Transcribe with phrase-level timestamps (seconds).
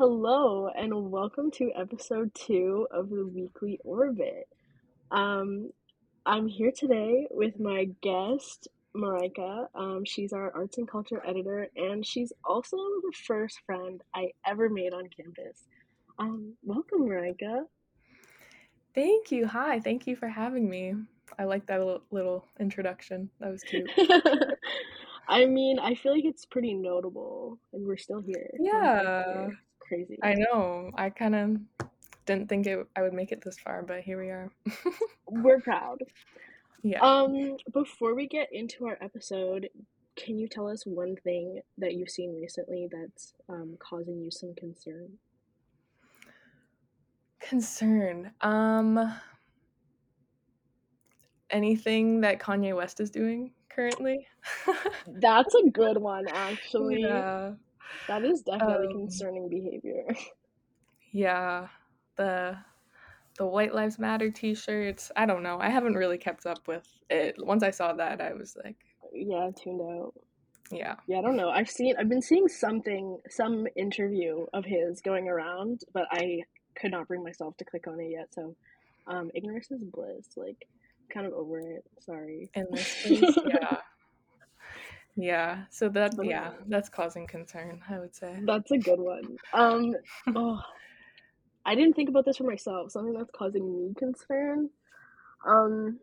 [0.00, 4.48] Hello and welcome to episode two of the Weekly Orbit.
[5.10, 5.72] Um,
[6.24, 9.68] I'm here today with my guest, Maryka.
[9.74, 14.70] Um, she's our arts and culture editor, and she's also the first friend I ever
[14.70, 15.64] made on campus.
[16.18, 17.64] Um, welcome, Maryka.
[18.94, 19.46] Thank you.
[19.46, 19.80] Hi.
[19.80, 20.94] Thank you for having me.
[21.38, 23.28] I like that little, little introduction.
[23.38, 23.90] That was cute.
[25.28, 28.48] I mean, I feel like it's pretty notable, and we're still here.
[28.58, 29.48] Yeah.
[29.90, 30.18] Crazy.
[30.22, 30.92] I know.
[30.94, 31.56] I kind of
[32.24, 34.48] didn't think it, I would make it this far, but here we are.
[35.26, 35.98] We're proud.
[36.84, 37.00] yeah.
[37.00, 39.68] Um, before we get into our episode,
[40.14, 44.54] can you tell us one thing that you've seen recently that's um, causing you some
[44.54, 45.08] concern?
[47.40, 48.30] Concern.
[48.42, 49.12] Um
[51.50, 54.24] anything that Kanye West is doing currently?
[55.08, 57.02] That's a good one, actually.
[57.02, 57.54] yeah.
[58.08, 60.04] That is definitely Um, concerning behavior.
[61.12, 61.68] Yeah.
[62.16, 62.56] The
[63.38, 65.10] the White Lives Matter t-shirts.
[65.16, 65.58] I don't know.
[65.60, 67.34] I haven't really kept up with it.
[67.38, 68.76] Once I saw that, I was like,
[69.12, 70.12] yeah, tuned out.
[70.70, 70.96] yeah.
[71.08, 71.48] Yeah, I don't know.
[71.48, 76.42] I've seen, I've been seeing something, some interview of his going around, but I
[76.76, 78.28] could not bring myself to click on it yet.
[78.34, 78.54] So,
[79.06, 80.28] um, ignorance is bliss.
[80.36, 80.66] Like,
[81.12, 81.84] kind of over it.
[82.00, 82.50] Sorry.
[82.54, 83.78] In this space, yeah.
[85.16, 85.64] Yeah.
[85.70, 88.40] So that But, yeah, that's causing concern, I would say.
[88.44, 89.36] That's a good one.
[89.52, 89.94] Um,
[90.34, 90.60] oh,
[91.64, 92.92] I didn't think about this for myself.
[92.92, 94.70] Something that's causing me concern.
[95.46, 95.98] Um,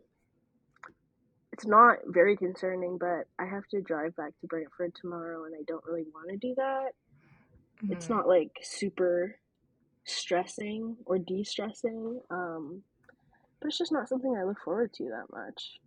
[1.52, 5.62] it's not very concerning, but I have to drive back to Brantford tomorrow, and I
[5.66, 6.92] don't really want to do that.
[7.90, 8.10] It's Mhm.
[8.10, 9.36] not like super
[10.04, 12.20] stressing or de-stressing.
[12.30, 12.82] Um,
[13.60, 15.80] but it's just not something I look forward to that much.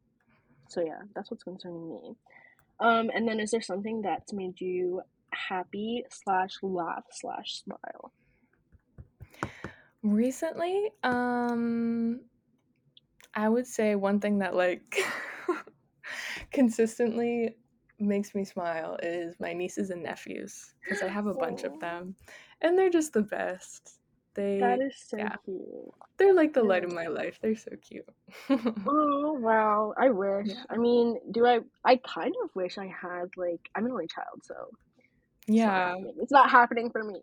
[0.69, 2.15] So yeah, that's what's concerning me.
[2.81, 5.01] Um, and then is there something that's made you
[5.33, 8.11] happy slash laugh slash smile?
[10.03, 12.21] Recently, um
[13.33, 14.97] I would say one thing that like
[16.51, 17.55] consistently
[17.99, 22.15] makes me smile is my nieces and nephews because I have a bunch of them
[22.61, 24.00] and they're just the best.
[24.35, 25.35] They That is so yeah.
[25.45, 25.93] cute.
[26.17, 27.39] they're like the light of my life.
[27.41, 28.07] They're so cute.
[28.87, 30.47] Oh wow, I wish.
[30.47, 30.63] Yeah.
[30.69, 31.59] I mean, do I?
[31.85, 34.55] I kind of wish I had like I'm an only child, so
[35.53, 35.95] it's not yeah.
[36.19, 37.21] It's not happening for me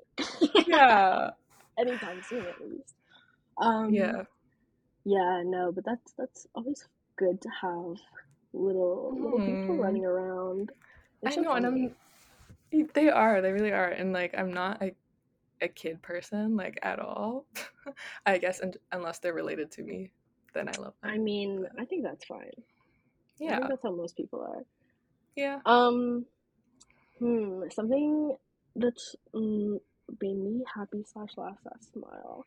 [0.66, 1.30] Yeah.
[1.78, 2.94] anytime soon, at least.
[3.60, 4.22] Um, Yeah.
[5.04, 6.86] yeah, no, but that's that's always
[7.18, 7.97] good to have
[8.52, 9.78] little little people Mm.
[9.78, 10.70] running around.
[11.22, 11.66] They're I so know, and.
[11.66, 11.97] I'm
[12.94, 13.88] they are, they really are.
[13.88, 14.94] And like I'm not a
[15.60, 17.46] a kid person like at all.
[18.26, 20.10] I guess un- unless they're related to me,
[20.54, 21.12] then I love them.
[21.12, 22.50] I mean, I think that's fine.
[23.46, 23.68] I think Yeah.
[23.68, 24.64] that's how most people are.
[25.36, 25.60] Yeah.
[25.66, 26.26] Um,
[27.18, 28.36] hmm, something
[28.76, 29.80] that's mm,
[30.20, 32.44] made me happy slash laugh slash smile.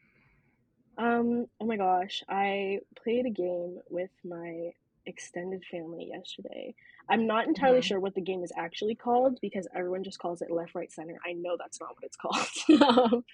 [0.97, 4.71] Um, oh my gosh, I played a game with my
[5.05, 6.75] extended family yesterday.
[7.11, 7.83] I'm not entirely Mhm.
[7.83, 11.19] sure what the game is actually called because everyone just calls it left, right, center.
[11.27, 12.47] I know that's not what it's called.
[13.13, 13.25] Um,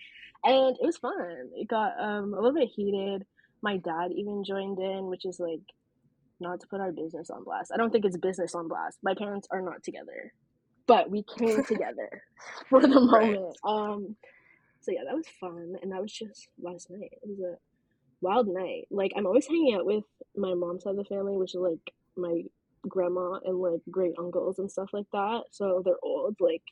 [0.46, 1.50] and it was fun.
[1.56, 3.26] It got um a little bit heated.
[3.64, 5.62] My dad even joined in, which is like
[6.40, 7.72] not to put our business on blast.
[7.74, 9.00] I don't think it's business on blast.
[9.04, 10.34] My parents are not together,
[10.88, 12.24] but we came together
[12.70, 13.40] for the Right.
[13.40, 13.58] moment.
[13.64, 14.18] Um,
[14.82, 17.12] so yeah, that was fun, and that was just last night.
[17.14, 17.58] It was a
[18.22, 18.88] wild night.
[18.92, 20.04] Like I'm always hanging out with
[20.36, 22.44] my mom's side of the family, which is like my
[22.88, 25.44] grandma and like great uncles and stuff like that.
[25.52, 26.64] So they're old, like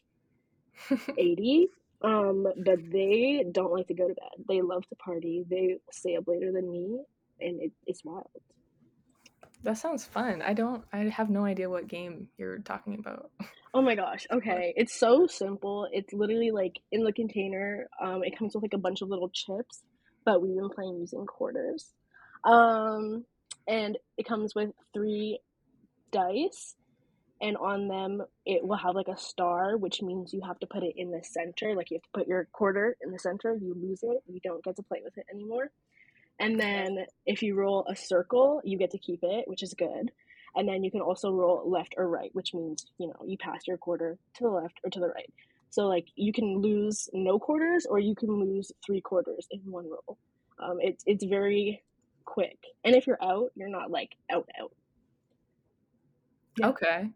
[1.18, 1.70] 80.
[2.02, 4.46] Um, but they don't like to go to bed.
[4.48, 5.44] They love to party.
[5.50, 7.00] They stay up later than me,
[7.40, 8.30] and it, it's wild.
[9.64, 10.42] that sounds fun.
[10.42, 13.32] I don't I have no idea what game you're talking about.
[13.74, 14.26] Oh my gosh.
[14.32, 14.74] Okay.
[14.78, 15.88] It's so simple.
[15.92, 19.30] It's literally like in the container, um, it comes with like a bunch of little
[19.30, 19.84] chips,
[20.24, 21.92] but we've been playing using quarters.
[22.46, 23.26] Um,
[23.68, 25.40] and it comes with three
[26.16, 26.76] dice,
[27.42, 30.84] and on them it will have like a star, which means you have to put
[30.84, 31.76] it in the center.
[31.76, 33.54] Like you have to put your quarter in the center.
[33.54, 35.70] If you lose it, you don't get to play with it anymore.
[36.40, 40.12] And then if you roll a circle, you get to keep it, which is good.
[40.56, 43.68] And then you can also roll left or right, which means, you know, you pass
[43.68, 45.32] your quarter to the left or to the right.
[45.70, 49.90] So like you can lose no quarters or you can lose three quarters in one
[49.90, 50.18] roll.
[50.58, 51.84] Um, it's it's very
[52.24, 52.58] quick.
[52.86, 54.72] And if you're out, you're not like out out.
[56.58, 56.68] Yeah.
[56.70, 57.10] Okay.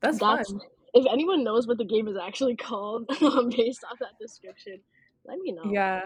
[0.00, 0.44] That's fun.
[0.92, 4.80] If anyone knows what the game is actually called um, based off that description,
[5.24, 5.70] let me know.
[5.70, 6.02] Yeah.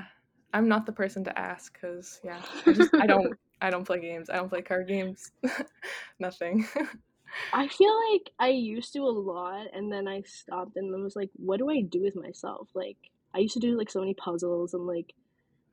[0.53, 4.01] I'm not the person to ask cuz yeah, I just I don't I don't play
[4.01, 4.31] games.
[4.31, 5.33] I don't play card games.
[6.21, 6.67] Nothing.
[7.53, 11.17] I feel like I used to a lot and then I stopped and I was
[11.17, 12.69] like, what do I do with myself?
[12.75, 12.97] Like,
[13.35, 15.13] I used to do like so many puzzles and like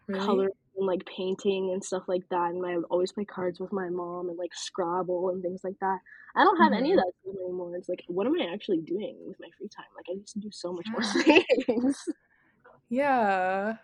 [0.08, 0.26] Really?
[0.26, 2.52] color and like painting and stuff like that.
[2.52, 5.78] And I would always play cards with my mom and like Scrabble and things like
[5.82, 6.00] that.
[6.36, 7.04] I don't have any of Mhm.
[7.04, 7.76] that stuff anymore.
[7.76, 9.86] It's like, what am I actually doing with my free time?
[9.96, 11.02] Like, I used to do so much more
[11.66, 11.98] things.
[12.90, 13.78] Yeah.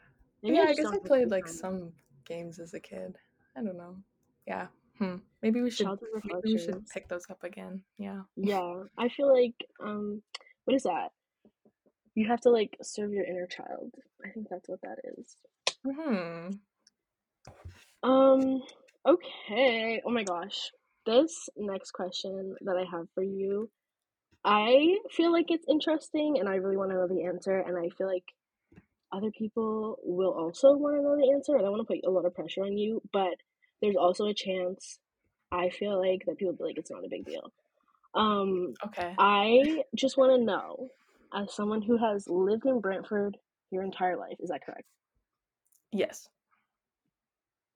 [0.43, 1.53] Maybe Yeah, I I guess I played like time.
[1.53, 1.93] some
[2.25, 3.17] games as a kid.
[3.55, 3.97] I don't know.
[4.45, 4.67] Yeah.
[4.99, 5.17] Hmm.
[5.41, 5.87] Maybe we should
[6.23, 7.83] maybe we should pick those up again.
[7.97, 8.21] Yeah.
[8.35, 10.21] Yeah, I feel like um,
[10.65, 11.11] what is that?
[12.15, 13.93] You have to like serve your inner child.
[14.25, 15.35] I think that's what that is.
[15.85, 16.49] Hmm.
[18.03, 18.61] Um,
[19.05, 20.01] okay.
[20.05, 20.71] Oh my gosh.
[21.05, 23.69] This next question that I have for you,
[24.43, 27.89] I feel like it's interesting and I really want to know the answer, and I
[27.97, 28.25] feel like
[29.11, 31.57] other people will also want to know the answer.
[31.57, 33.35] I don't want to put a lot of pressure on you, but
[33.81, 34.99] there's also a chance
[35.51, 37.51] I feel like that people be like it's not a big deal.
[38.13, 39.13] Um, Okay.
[39.17, 40.89] I just want to know,
[41.33, 43.37] as someone who has lived in Brantford
[43.71, 44.87] your entire life, is that correct?
[45.91, 46.27] Yes.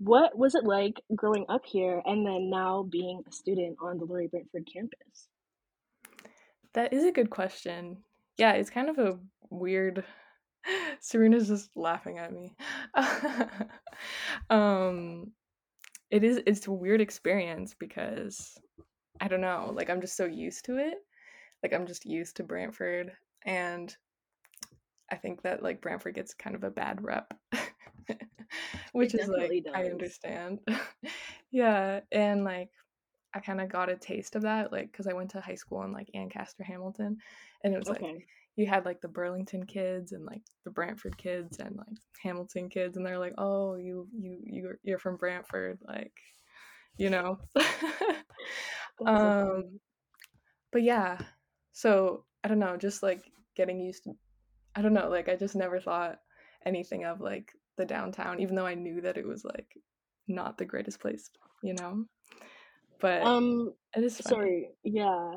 [0.03, 4.05] What was it like growing up here and then now being a student on the
[4.05, 5.27] Laurier Brantford campus?
[6.73, 7.97] That is a good question.
[8.35, 9.19] Yeah, it's kind of a
[9.51, 10.03] weird
[11.01, 12.55] Serena's just laughing at me.
[14.49, 15.31] um
[16.09, 18.57] it is it's a weird experience because
[19.19, 20.95] I don't know, like I'm just so used to it.
[21.61, 23.11] Like I'm just used to Brantford
[23.45, 23.95] and
[25.11, 27.35] I think that like Brantford gets kind of a bad rep.
[28.93, 30.59] Which is like definitely I understand.
[31.51, 32.69] yeah, and like
[33.33, 35.83] I kind of got a taste of that like cuz I went to high school
[35.83, 37.17] in like Ancaster, Hamilton,
[37.63, 38.03] and it was like
[38.55, 42.97] you had like the Burlington kids and like the Brantford kids and like Hamilton kids
[42.97, 46.13] and they're like, "Oh, you you you you're from Brantford." Like,
[46.97, 47.39] you know.
[49.05, 49.79] Um
[50.71, 51.17] but yeah.
[51.73, 53.23] So, I don't know, just like
[53.55, 54.11] getting used to
[54.75, 56.19] I don't know, like I just never thought
[56.65, 57.51] anything of like
[57.81, 59.67] the downtown even though I knew that it was like
[60.27, 61.29] not the greatest place,
[61.63, 62.05] you know?
[62.99, 64.69] But Um, it is sorry.
[64.83, 65.35] Yeah.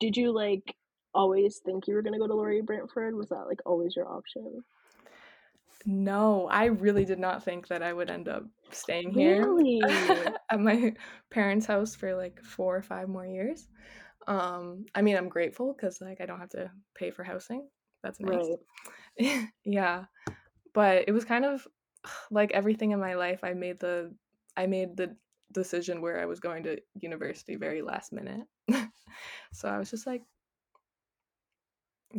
[0.00, 0.74] Did you like
[1.14, 3.14] always think you were gonna go to Laurier Brantford?
[3.14, 4.64] Was that like always your option?
[5.84, 9.80] No, I really did not think that I would end up staying here Really?
[10.50, 10.94] at my
[11.30, 13.66] parents' house for like 4 or 5 more years.
[14.28, 17.68] Um, I mean, I'm grateful because like I don't have to pay for housing.
[18.04, 18.46] That's nice.
[19.18, 19.48] Right.
[19.64, 20.04] yeah,
[20.74, 21.66] but it was kind of
[22.30, 23.40] like everything in my life.
[23.42, 24.14] I made the
[24.56, 25.16] I made the
[25.52, 28.46] decision where I was going to university very last minute.
[29.52, 30.22] so I was just like,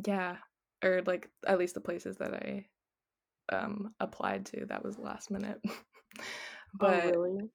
[0.06, 0.38] yeah,
[0.84, 2.66] or like at least the places that I
[3.52, 5.62] um applied to that was last minute.
[6.82, 7.50] Oh, but really?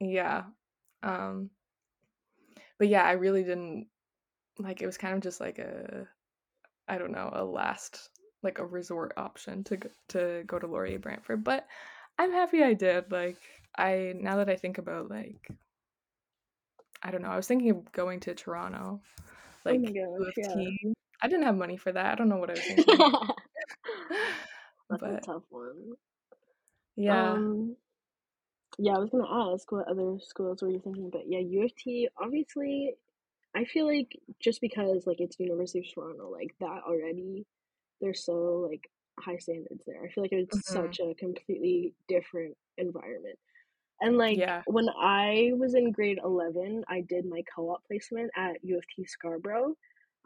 [0.00, 0.44] yeah,
[1.02, 1.50] um,
[2.78, 3.88] but yeah, I really didn't
[4.58, 4.82] like.
[4.82, 6.06] It was kind of just like a
[6.88, 8.10] I don't know a last
[8.46, 11.44] like a resort option to go, to go to Laurier Brantford.
[11.44, 11.66] But
[12.18, 13.12] I'm happy I did.
[13.12, 13.38] Like
[13.78, 15.50] I now that I think about like
[17.02, 19.00] I don't know, I was thinking of going to Toronto,
[19.68, 20.92] Oh like gosh, U of yeah.
[21.22, 22.06] I didn't have money for that.
[22.12, 23.00] I don't know what I was thinking.
[24.90, 25.96] That's a tough one.
[26.96, 27.76] yeah, Um,
[28.78, 31.74] yeah, I was gonna ask what other schools were you thinking, but yeah, U of
[31.76, 32.94] T, obviously,
[33.54, 37.46] I feel like just because like it's University of Toronto, like that already,
[38.00, 38.88] they're so like
[39.20, 40.02] high standards there.
[40.04, 43.38] I feel like it's hmm such a completely different environment.
[44.00, 48.62] And like yeah, when I was in grade 11, I did my co-op placement at
[48.62, 49.74] U of T Scarborough.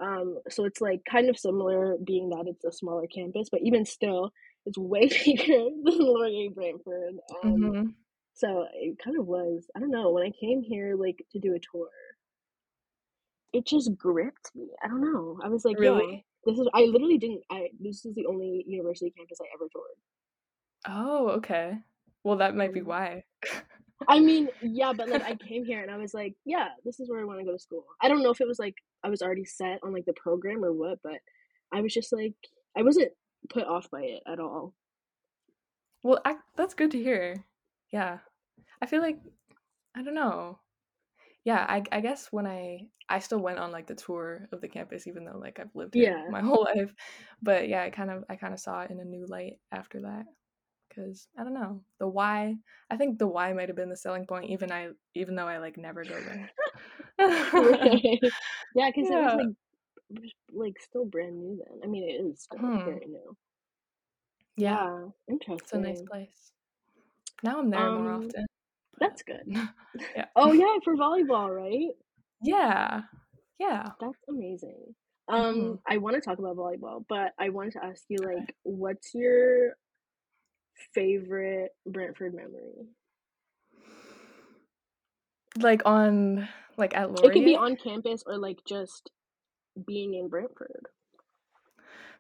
[0.01, 3.85] Um, so it's like kind of similar, being that it's a smaller campus, but even
[3.85, 4.33] still,
[4.67, 7.17] it's way bigger than Laurier Brantford.
[7.45, 7.95] Um, hmm
[8.35, 11.55] so it kind of was, I don't know, when I came here like to do
[11.55, 11.89] a tour,
[13.53, 14.69] it just gripped me.
[14.83, 15.39] I don't know.
[15.43, 16.25] I was like, really.
[16.45, 19.97] This is, I literally didn't, I, this is the only university campus I ever toured.
[20.89, 21.79] Oh, okay.
[22.25, 23.25] Well, that might be Um, why.
[24.09, 27.11] I mean, yeah, but like I came here and I was like, yeah, this is
[27.11, 27.85] where I want to go to school.
[28.01, 30.65] I don't know if it was like I was already set on like the program
[30.65, 31.19] or what, but
[31.73, 32.35] I was just like
[32.77, 33.13] I wasn't
[33.49, 34.75] put off by it at all.
[36.03, 37.45] Well, I, that's good to hear.
[37.93, 38.19] Yeah.
[38.81, 39.19] I feel like
[39.97, 40.59] I don't know.
[41.45, 44.69] Yeah, I I guess when I I still went on like the tour of the
[44.69, 46.23] campus even though like I've lived here Yeah.
[46.29, 46.95] my whole life.
[47.43, 50.03] But yeah, I kind of I kind of saw it in a new light after
[50.03, 50.27] that
[50.95, 51.85] cuz I don't know.
[51.99, 52.57] The why
[52.91, 55.59] I think the why might have been the selling point even I even though I
[55.59, 56.53] like never go there.
[58.75, 59.51] Yeah, because it was like
[60.53, 61.81] like still brand new then.
[61.85, 62.77] I mean, it is still Hmm.
[62.85, 63.37] very new.
[64.57, 64.79] Yeah.
[64.79, 66.53] Yeah, It's a nice place.
[67.43, 68.47] Now I'm there more Um, often.
[69.01, 69.57] That's good.
[70.17, 70.27] yeah.
[70.37, 71.91] Oh yeah, for volleyball, right?
[72.43, 73.03] Yeah.
[73.59, 73.91] Yeah.
[74.01, 74.95] That's amazing.
[75.29, 75.79] Um, Mhm.
[75.89, 79.75] I want to talk about volleyball, but I wanted to ask you, like, what's your
[80.95, 82.89] favorite Brantford memory?
[85.59, 89.11] Like on like at It could be on campus or like just
[89.87, 90.87] being in Brantford.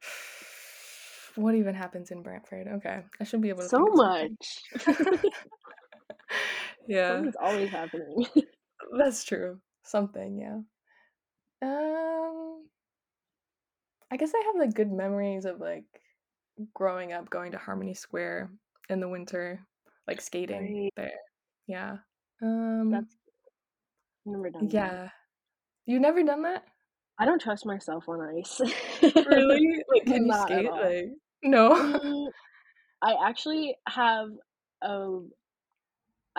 [1.36, 2.66] What even happens in Brantford?
[2.66, 4.36] Okay, I should be able to So think of something.
[4.36, 4.62] much.
[6.90, 8.26] Yeah, Something's always happening.
[8.98, 9.60] that's true.
[9.84, 10.58] Something, yeah.
[11.62, 12.64] Um,
[14.10, 15.84] I guess I have like good memories of like
[16.74, 18.50] growing up going to Harmony Square
[18.88, 19.60] in the winter,
[20.08, 20.92] like skating Right.
[20.96, 21.12] there.
[21.66, 21.96] Yeah.
[22.42, 23.14] Um, That's
[24.26, 24.74] never done that.
[24.74, 25.08] yeah.
[25.86, 26.64] You never done that?
[27.18, 28.60] I don't trust myself on ice.
[29.02, 29.84] Really?
[29.92, 30.70] Like, can you Not skate?
[30.70, 31.04] Like,
[31.44, 31.70] no?
[31.74, 32.28] Mm,
[33.02, 34.28] I actually have
[34.82, 35.18] a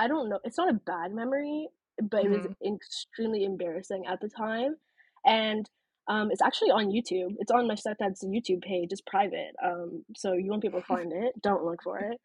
[0.02, 1.68] I don't know, it's not a bad memory,
[2.02, 2.56] but it was Mhm.
[2.76, 4.78] extremely embarrassing at the time,
[5.26, 5.70] and,
[6.08, 7.36] um, it's actually on YouTube.
[7.40, 10.88] It's on my stepdad's YouTube page, it's private, um, so you won't be able to
[10.88, 12.20] find it, don't look for it.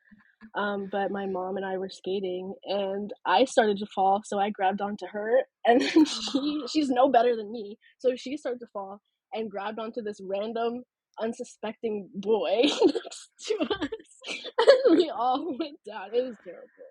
[0.54, 4.50] Um, but my mom and I were skating, and I started to fall, so I
[4.50, 6.42] grabbed onto her, and then she
[6.72, 9.00] she's no better than me, so she started to fall
[9.34, 10.84] and grabbed onto this random
[11.20, 14.10] unsuspecting boy next to us,
[14.88, 16.14] and we all went down.
[16.14, 16.85] It was terrible.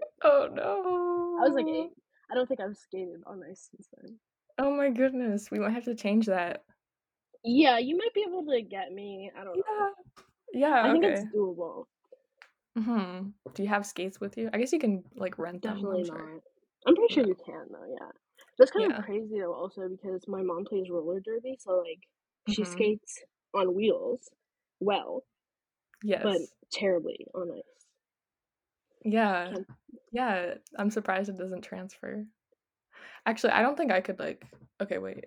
[0.00, 0.52] It no.
[0.54, 0.54] Oh
[1.38, 1.92] I was like 8.
[2.30, 4.20] I don't think I've skated on ice since then.
[4.56, 5.50] Oh my goodness.
[5.50, 6.64] We might have to change that.
[7.44, 9.30] Yeah, you might be able to get me.
[9.36, 9.88] I don't know.
[10.52, 10.60] Yeah.
[10.82, 11.86] I Yeah, think it's doable.
[12.76, 13.34] Mhm.
[13.54, 14.50] Do you have skates with you?
[14.52, 16.42] I guess you can like rent them, I'm Definitely not.
[16.86, 18.10] I'm pretty sure you can though, yeah.
[18.58, 22.00] That's kind of crazy though also because my mom plays roller derby, so like
[22.46, 22.98] she Mhm.
[23.04, 23.22] skates
[23.54, 24.28] on wheels
[24.80, 25.24] well,
[26.02, 26.32] Yes.
[26.32, 27.86] but terribly on ice.
[29.04, 29.54] Yeah.
[29.54, 29.66] Can't
[30.12, 32.26] Yeah, I'm surprised it doesn't transfer.
[33.26, 34.44] Actually, I don't think I could like
[34.82, 35.26] okay, wait.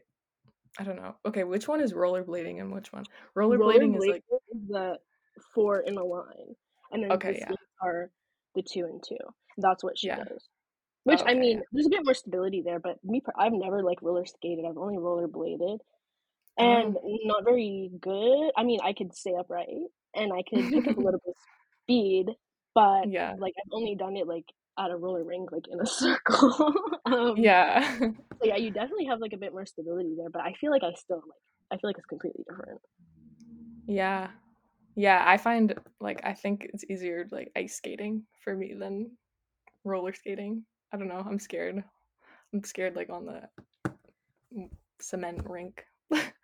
[0.80, 1.18] I don't know.
[1.26, 3.10] Okay, which one is rollerblading and which one?
[3.38, 5.00] Rollerblading is like is the
[5.54, 6.56] 4 in a line,
[6.92, 7.56] and then the Okay, yeah.
[7.82, 8.12] are
[8.56, 9.18] the 2 and 2.
[9.58, 10.24] That's what she Yeah.
[10.30, 10.50] does.
[11.06, 11.64] Which, I Okay, mean, yeah.
[11.72, 14.98] there's a bit more stability there, but me I've never, like, roller skated, I've only
[14.98, 15.80] rollerbladed,
[16.58, 17.22] and Oh.
[17.26, 18.52] not very good.
[18.58, 19.70] I mean, I could stay upright,
[20.16, 21.44] and I could pick up a little bit of
[21.84, 22.28] speed,
[22.76, 23.36] but, Yeah.
[23.38, 24.46] like, I've only done it, like,
[24.80, 26.74] at a roller rink, like, in a circle.
[27.06, 27.98] Um, Yeah.
[28.42, 30.84] so yeah, you definitely have, like, a bit more stability there, but I feel like
[30.84, 32.82] I still, like I feel like it's completely different.
[33.88, 34.30] Yeah.
[34.96, 39.12] Yeah, I find like I think it's easier like ice skating for me than
[39.86, 40.66] roller skating.
[40.94, 41.84] I don't know, I'm scared.
[42.54, 43.42] I'm scared like on the
[44.56, 44.70] mm,
[45.02, 45.84] cement rink.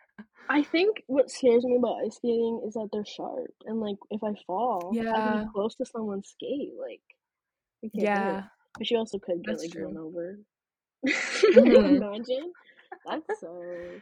[0.50, 4.24] I think what scares me about ice skating is that they're sharp, and, like, if
[4.24, 5.12] I fall, yeah.
[5.14, 7.02] I could be close to someone's skate, like.
[7.94, 8.44] Yeah,
[8.78, 10.40] But you also could get, that's like, run over.
[11.06, 11.98] Mhm.
[11.98, 12.52] Imagine?
[13.06, 14.02] That's so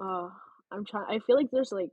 [0.00, 0.32] oh,
[0.70, 1.90] I'm trying I feel like there's, like,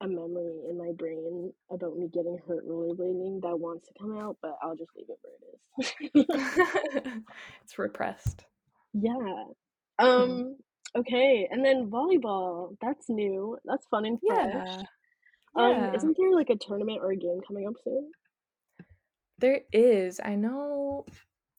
[0.00, 4.38] a memory in my brain about me getting hurt rollerblading that wants to come out,
[4.40, 5.34] but I'll just leave it where
[6.00, 7.22] it is.
[7.64, 8.44] It's repressed.
[8.92, 9.12] Yeah.
[9.12, 9.46] Mhm.
[9.98, 10.56] Um,
[10.96, 14.48] okay, and then volleyball, that's new, that's fun and fresh.
[14.48, 14.82] Yeah.
[15.56, 15.90] Um, Yeah.
[15.94, 18.12] isn't there, like, a tournament or a game coming up soon?
[19.38, 20.20] There is.
[20.22, 21.06] I know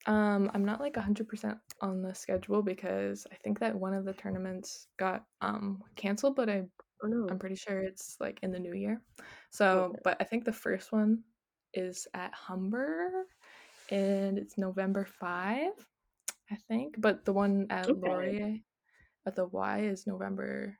[0.07, 4.13] um I'm not like 100% on the schedule because I think that one of the
[4.13, 6.67] tournaments got um canceled, but I
[7.03, 9.03] Oh, I'm pretty sure it's like in the new year.
[9.51, 10.01] So, Okay.
[10.03, 11.23] but I think the first one
[11.73, 13.25] is at Humber
[13.89, 15.73] and it's November 5,
[16.51, 16.95] I think.
[16.99, 17.95] But the one at Okay.
[17.95, 18.59] Laurier
[19.25, 20.79] at the Y is November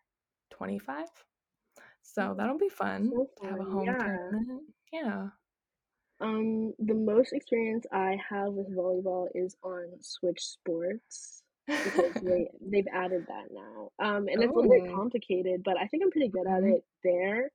[0.51, 1.09] 25.
[2.01, 4.07] So Oh, that'll be fun so to have a home yeah.
[4.29, 4.73] tournament.
[4.93, 5.31] Yeah.
[6.19, 11.43] Um, the most experience I have with volleyball is on Switch Sports
[11.83, 13.89] because they they've added that now.
[13.99, 14.95] Um, and it's a little bit Oh.
[14.95, 16.75] complicated, but I think I'm pretty good at Mhm.
[16.75, 17.51] it there.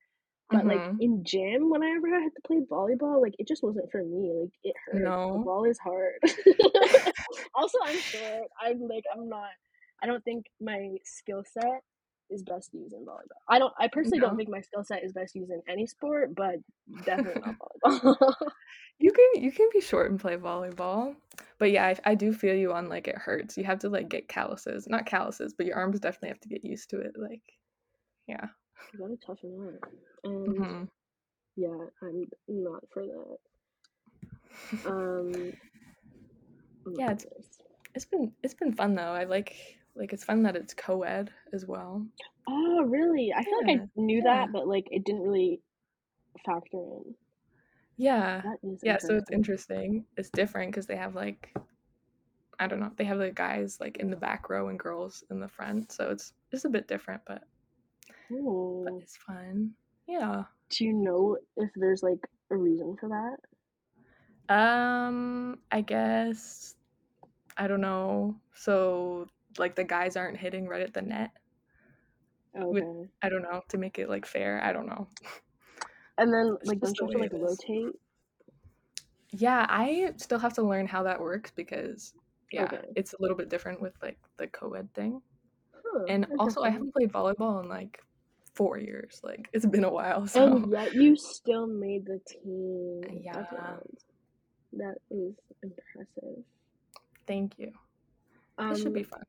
[0.51, 1.01] But, like, Mhm.
[1.01, 4.53] in gym, whenever I had to play volleyball, like, it just wasn't for me, like,
[4.65, 5.29] it hurts.
[5.33, 5.41] The No.
[5.41, 6.21] ball is hard.
[7.55, 8.49] Also, I'm short.
[8.61, 9.51] I'm, like I'm not
[10.03, 11.83] I don't think my skill set
[12.31, 13.41] is best used in volleyball.
[13.49, 16.35] I don't I personally don't think my skill set is best used in any sport,
[16.35, 16.57] but
[17.05, 18.27] definitely not volleyball.
[18.99, 21.15] You can you can be short and play volleyball.
[21.59, 23.59] But yeah, I I do feel you on like it hurts.
[23.59, 24.87] You have to like get calluses.
[24.89, 27.13] Not calluses, but your arms definitely have to get used to it.
[27.17, 27.43] Like,
[28.27, 28.47] yeah.
[28.93, 29.91] You gotta toughen up.
[30.25, 30.89] And Mhm.
[31.57, 34.91] yeah, I'm not for that.
[34.91, 35.53] Um
[36.97, 37.27] Yeah, it's
[37.95, 39.13] it's been it's been fun though.
[39.13, 42.07] I like like it's fun that it's co-ed as well.
[42.49, 43.33] Oh, really?
[43.37, 44.47] I feel like I knew Yeah.
[44.47, 45.61] that, but, like, it didn't really
[46.45, 47.15] factor in.
[47.97, 48.43] Yeah.
[48.83, 49.33] Yeah, so it's interesting.
[49.33, 50.05] interesting.
[50.17, 51.55] It's different because they have like
[52.59, 55.41] I don't know, they have the guys like in the back row and girls in
[55.41, 55.93] the front.
[55.93, 57.43] So it's it's a bit different, but
[58.29, 59.73] but it's fun.
[60.07, 60.45] Yeah.
[60.71, 64.55] Do you know if there's like a reason for that?
[64.55, 66.75] Um, I guess
[67.57, 68.37] I don't know.
[68.55, 69.27] So
[69.59, 71.31] like the guys aren't hitting right at the net.
[72.55, 72.85] With
[73.23, 74.63] I don't know to make it like fair.
[74.63, 75.09] I don't know.
[76.19, 77.95] And then like don't you have to like rotate?
[79.33, 82.15] Yeah, I still have to learn how that works because
[82.53, 82.81] yeah, Okay.
[82.95, 85.21] it's a little bit different with like the co-ed thing.
[85.75, 88.01] Huh, And also I haven't played volleyball in like
[88.55, 89.21] 4 years.
[89.23, 93.03] Like it's been a while, And so yet you still made the team.
[93.23, 93.45] yeah.
[94.73, 96.45] That is impressive.
[97.27, 97.73] Thank you.
[98.69, 99.23] This should Um be fun.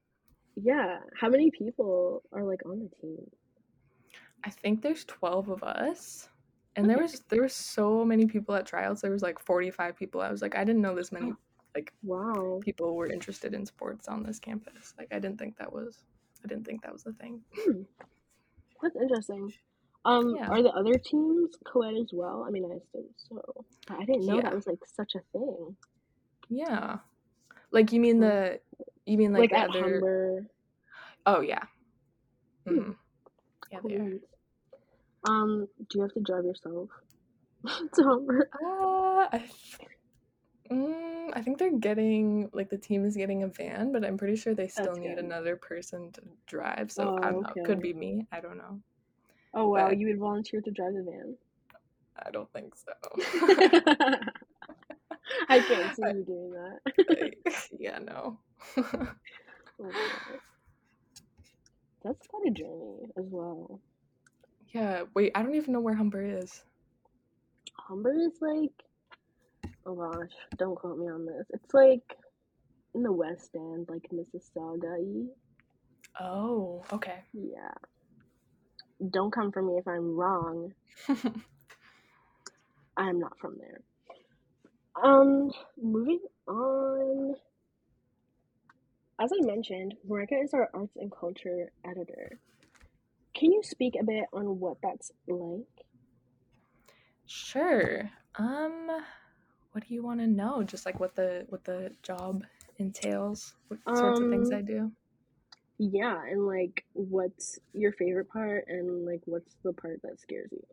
[0.61, 3.29] Yeah, how many people are like on the team?
[4.43, 6.29] I think there's 12 of us.
[6.75, 9.01] And there was there were so many people at trials.
[9.01, 10.21] There was like 45 people.
[10.21, 11.33] I was like I didn't know this many
[11.75, 12.59] like Wow.
[12.61, 14.93] people were interested in sports on this campus.
[14.97, 16.03] Like I didn't think that was
[16.43, 17.41] I didn't think that was a thing.
[17.55, 17.81] Hmm.
[18.81, 19.51] That's interesting.
[20.05, 20.49] Um, Yeah.
[20.49, 22.45] are the other teams co-ed as well?
[22.47, 23.65] I mean, I assume so.
[23.87, 24.43] But I didn't know Yeah.
[24.43, 25.75] that was like such a thing.
[26.49, 26.99] Yeah.
[27.71, 28.59] Like you mean the
[29.07, 30.45] you mean Like like, the at other Humber.
[31.25, 31.63] Oh yeah.
[32.67, 32.91] Hmm
[33.71, 34.13] Yeah, they are.
[35.25, 36.89] Um, do you have to drive yourself
[37.93, 38.49] to Humber?
[38.53, 39.43] Uh, I,
[40.71, 44.35] mm, I think they're getting like the team is getting a van, but I'm pretty
[44.37, 45.19] sure they still That's need good.
[45.19, 46.91] another person to drive.
[46.91, 47.63] So I Oh, don't know.
[47.63, 48.25] Could be me.
[48.31, 48.79] I don't know.
[49.53, 51.37] Oh wow, But you would volunteer to drive the van.
[52.25, 52.93] I don't think so.
[55.49, 56.79] I can't see you doing that.
[57.79, 58.39] Yeah, no.
[59.79, 59.91] Oh.
[62.03, 63.79] That's quite a journey as well.
[64.73, 65.03] yeah.
[65.13, 66.63] Wait, I don't even know where Humber is.
[67.75, 68.71] Humber is like,
[69.85, 71.45] oh gosh, don't quote me on this.
[71.51, 72.17] It's like
[72.95, 75.27] in the West End, like Mississauga.
[76.19, 77.19] Oh, okay.
[77.33, 77.73] Yeah.
[79.11, 80.73] Don't come for me if I'm wrong.
[82.97, 83.81] I'm not from there.
[85.03, 87.35] Um, moving on.
[89.19, 92.39] As I mentioned, Maryka is our arts and culture editor.
[93.33, 95.85] Can you speak a bit on what that's like?
[97.25, 98.09] Sure.
[98.35, 98.87] Um,
[99.71, 100.63] what do you want to know?
[100.63, 102.43] Just like what the what the job
[102.77, 104.91] entails, what sorts of things Um, I do.
[105.79, 110.63] yeah, and like what's your favorite part and like what's the part that scares you?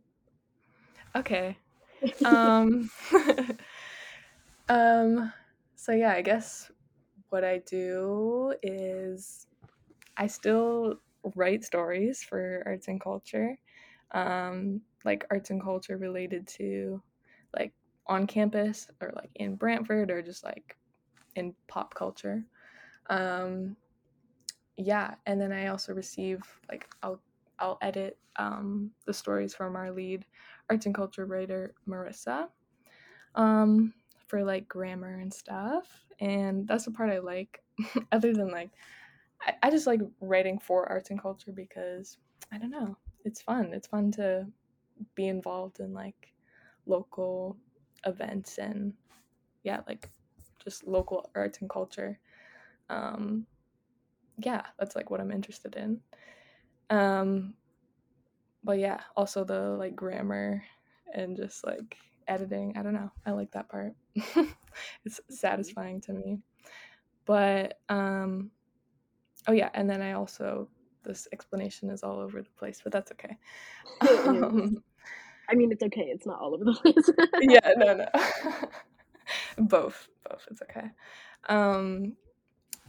[1.16, 1.56] Okay.
[2.24, 2.90] Um,
[4.68, 5.32] um,
[5.76, 6.70] so yeah, I guess
[7.30, 9.46] what I do is
[10.16, 10.96] I still
[11.34, 13.58] write stories for arts and culture,
[14.12, 17.02] um, like arts and culture related to
[17.56, 17.72] like
[18.06, 20.76] on campus or like in Brantford or just like
[21.36, 22.44] in pop culture.
[23.10, 23.76] Um,
[24.76, 27.20] yeah, and then I also receive like I'll
[27.58, 30.24] I'll edit um, the stories from our lead
[30.68, 32.48] arts and culture writer Marissa
[33.34, 33.92] um,
[34.34, 35.86] for like grammar and stuff,
[36.18, 37.62] and that's the part I like.
[38.12, 38.70] Other than like,
[39.40, 42.18] I, I just like writing for arts and culture because
[42.50, 43.70] I don't know, it's fun.
[43.72, 44.44] It's fun to
[45.14, 46.34] be involved in like
[46.84, 47.56] local
[48.06, 48.92] events and
[49.62, 50.10] yeah, like
[50.64, 52.18] just local arts and culture.
[52.90, 53.46] Um,
[54.38, 56.00] yeah, that's like what I'm interested in.
[56.90, 57.54] Um,
[58.64, 60.64] but yeah, also the like grammar
[61.14, 61.96] and just like
[62.28, 62.74] editing.
[62.76, 63.10] I don't know.
[63.26, 63.94] I like that part.
[65.04, 66.38] it's satisfying to me.
[67.24, 68.50] But um
[69.46, 70.68] oh yeah, and then I also
[71.04, 73.38] this explanation is all over the place, but that's okay.
[74.26, 74.82] Um,
[75.48, 76.06] I mean, it's okay.
[76.06, 77.10] It's not all over the place.
[77.42, 78.08] yeah, no, no.
[79.58, 80.46] both, both.
[80.50, 80.88] It's okay.
[81.48, 82.16] Um,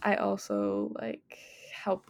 [0.01, 1.37] I also like
[1.73, 2.05] help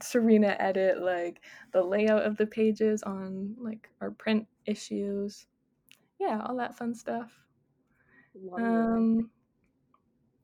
[0.00, 1.40] Serena edit like
[1.72, 5.46] the layout of the pages on like our print issues.
[6.20, 7.32] Yeah, all that fun stuff.
[8.34, 8.64] Love it.
[8.64, 9.30] Um,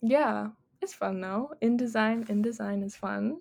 [0.00, 0.48] yeah,
[0.80, 1.52] it's fun though.
[1.62, 3.38] InDesign, InDesign is fun.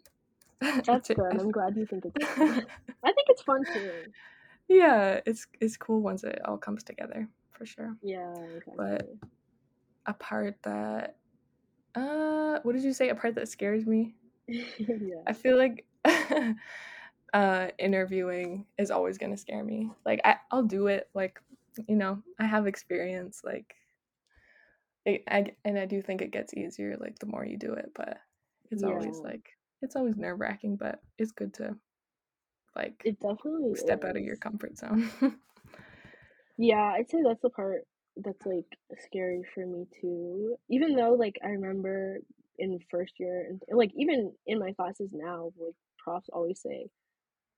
[0.85, 1.19] That's good.
[1.19, 2.65] I'm glad you think it's fun.
[3.03, 4.11] I think it's fun too.
[4.67, 7.95] yeah, it's it's cool once it all comes together for sure.
[8.03, 8.33] Yeah,
[8.75, 9.09] But
[10.05, 11.15] a part that
[11.95, 13.09] uh what did you say?
[13.09, 14.15] A part that scares me?
[14.47, 15.21] yeah.
[15.25, 15.85] I feel like
[17.33, 19.91] uh interviewing is always gonna scare me.
[20.05, 21.41] Like I, I'll do it like
[21.87, 23.75] you know, I have experience like
[25.05, 27.91] it, I, and I do think it gets easier like the more you do it,
[27.95, 28.17] but
[28.71, 29.49] it's always like
[29.81, 31.75] it's always nerve wracking, but it's good to
[32.75, 35.09] like It definitely step out of your comfort zone.
[36.57, 37.81] Yeah, I'd say that's the part
[38.17, 38.65] that's like
[39.05, 40.55] scary for me too.
[40.69, 42.19] Even though like I remember
[42.57, 46.87] in first year and like even in my classes now, like profs always say,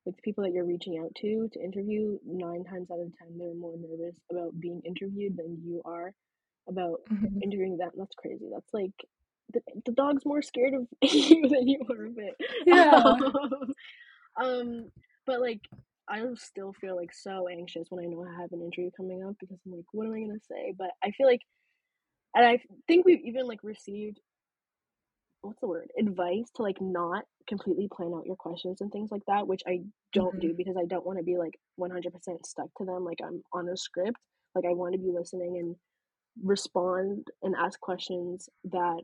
[0.08, 3.38] like the people that you're reaching out to to interview, nine times out of ten,
[3.38, 6.14] they're more nervous about being interviewed than you are
[6.70, 7.42] about Mhm.
[7.44, 7.92] interviewing them.
[7.98, 8.50] That's crazy.
[8.52, 8.94] That's like
[9.54, 12.36] the, the dog's more scared of you than you are of it.
[12.66, 12.94] Yeah.
[12.94, 13.74] Um,
[14.42, 14.92] um,
[15.26, 15.62] but like
[16.10, 19.36] I still feel like so anxious when I know I have an interview coming up
[19.40, 20.74] because I'm like, what am I gonna say?
[20.78, 21.42] But I feel like,
[22.36, 24.20] and I think we've even like received
[25.48, 29.24] what's the word advice to like not completely plan out your questions and things like
[29.28, 29.82] that, which I
[30.14, 30.58] don't do Mhm.
[30.58, 33.04] because I don't want to be like 100% stuck to them.
[33.06, 34.18] Like I'm on a script.
[34.56, 35.76] Like I want to be listening and
[36.44, 39.04] respond and ask questions that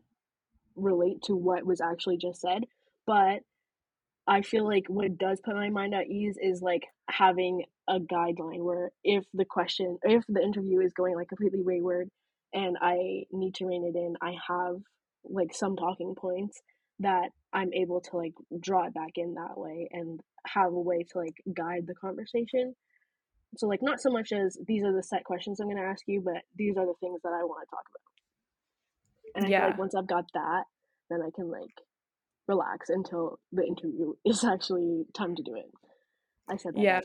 [0.75, 2.65] relate to what was actually just said.
[3.05, 3.43] But
[4.27, 8.63] I feel like what does put my mind at ease is like having a guideline
[8.63, 12.09] where if the question, if the interview is going like completely wayward
[12.53, 14.81] and I need to rein it in, I have
[15.25, 16.61] like some talking points
[16.99, 21.03] that I'm able to like draw it back in that way and have a way
[21.11, 22.75] to like guide the conversation.
[23.57, 26.03] So like not so much as these are the set questions I'm going to ask
[26.07, 29.35] you, but these are the things that I want to talk about.
[29.35, 29.77] And I feel like Yeah.
[29.77, 30.63] once I've got that,
[31.09, 31.81] then I can like
[32.47, 35.71] relax until the interview is actually time to do it.
[36.49, 37.01] I said that Yeah.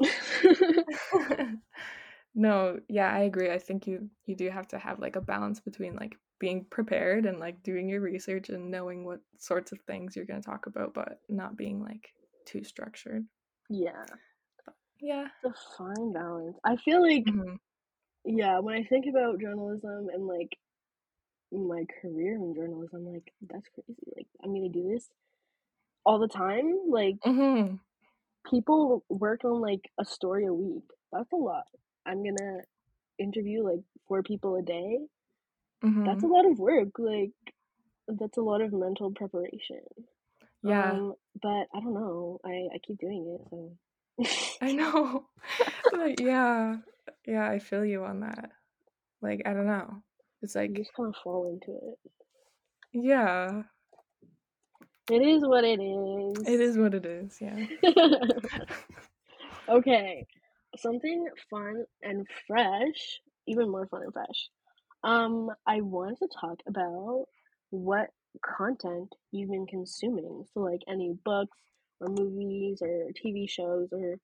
[2.34, 3.50] no, yeah, I agree.
[3.50, 7.26] I think you you do have to have like a balance between like being prepared
[7.26, 10.66] and like doing your research and knowing what sorts of things you're going to talk
[10.66, 12.14] about but not being like
[12.46, 13.26] too structured.
[13.68, 14.04] yeah,
[15.00, 15.28] Yeah.
[15.42, 16.56] it's a fine balance.
[16.64, 17.58] I feel like Mhm.
[18.24, 20.58] yeah, when I think about journalism and like
[21.52, 24.02] my career in journalism, like that's crazy.
[24.16, 25.08] Like I'm gonna do this
[26.04, 26.74] all the time.
[26.88, 27.78] Like Mhm.
[28.50, 30.84] people work on like a story a week.
[31.12, 31.66] That's a lot.
[32.06, 32.60] I'm gonna
[33.18, 34.98] interview like four people a day.
[36.04, 36.30] That's a Mhm.
[36.30, 36.98] lot of work.
[36.98, 37.32] Like
[38.08, 39.80] that's a lot of mental preparation.
[40.62, 40.92] Yeah.
[40.92, 42.40] Um, but I don't know.
[42.44, 43.76] I I keep doing it, so
[44.60, 45.26] I know.
[45.92, 46.76] like yeah.
[47.26, 48.50] Yeah, I feel you on that.
[49.22, 50.02] Like I don't know.
[50.42, 50.70] It's like.
[50.70, 51.98] you just kind of fall into it.
[52.92, 53.62] yeah,
[55.10, 56.46] It is what it is.
[56.46, 57.38] it is what it is.
[57.40, 57.66] Yeah.
[59.68, 60.26] okay,
[60.76, 64.48] something fun and fresh, even more fun and fresh.
[65.04, 67.26] Um, I wanted to talk about
[67.70, 68.10] what
[68.44, 70.44] content you've been consuming.
[70.52, 71.58] So, like any books
[72.00, 74.16] or movies or TV shows or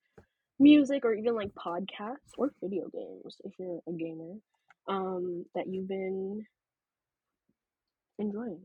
[0.59, 4.35] music or even like podcasts or video games if you're a gamer
[4.89, 6.45] um, that you've been
[8.19, 8.61] enjoying.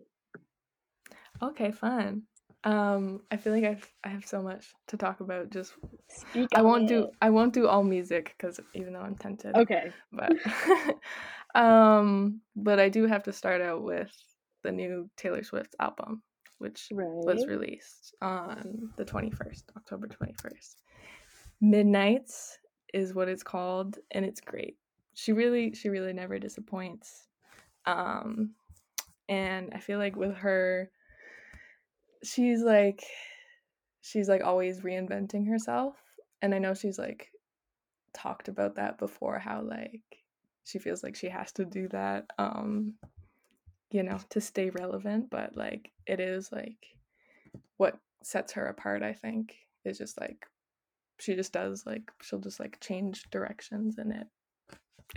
[1.41, 2.23] Okay, fun.
[2.63, 5.49] Um, I feel like I've I have so much to talk about.
[5.49, 5.73] Just
[6.09, 7.09] Speak I won't do.
[7.21, 9.93] I won't do all music because even though I'm tempted, Okay.
[10.11, 10.33] but
[11.55, 14.11] um, but I do have to start out with
[14.63, 16.21] the new Taylor Swift album,
[16.57, 20.75] which was released on the 21st, October 21st.
[21.61, 22.57] Midnights
[22.93, 24.77] is what it's called, and it's great.
[25.13, 27.27] She really, she really never disappoints.
[27.85, 28.51] Um,
[29.27, 30.89] and I feel like with her,
[32.23, 33.03] she's like,
[34.01, 35.95] she's like always reinventing herself.
[36.41, 37.29] And I know she's like
[38.13, 40.01] talked about that before, how like
[40.69, 42.93] she feels like she has to do that, um,
[43.91, 45.29] you know, to stay relevant.
[45.29, 46.77] But like, it is like
[47.77, 50.45] what sets her apart, I think, is just like
[51.19, 54.27] she just does like she'll just like change directions and it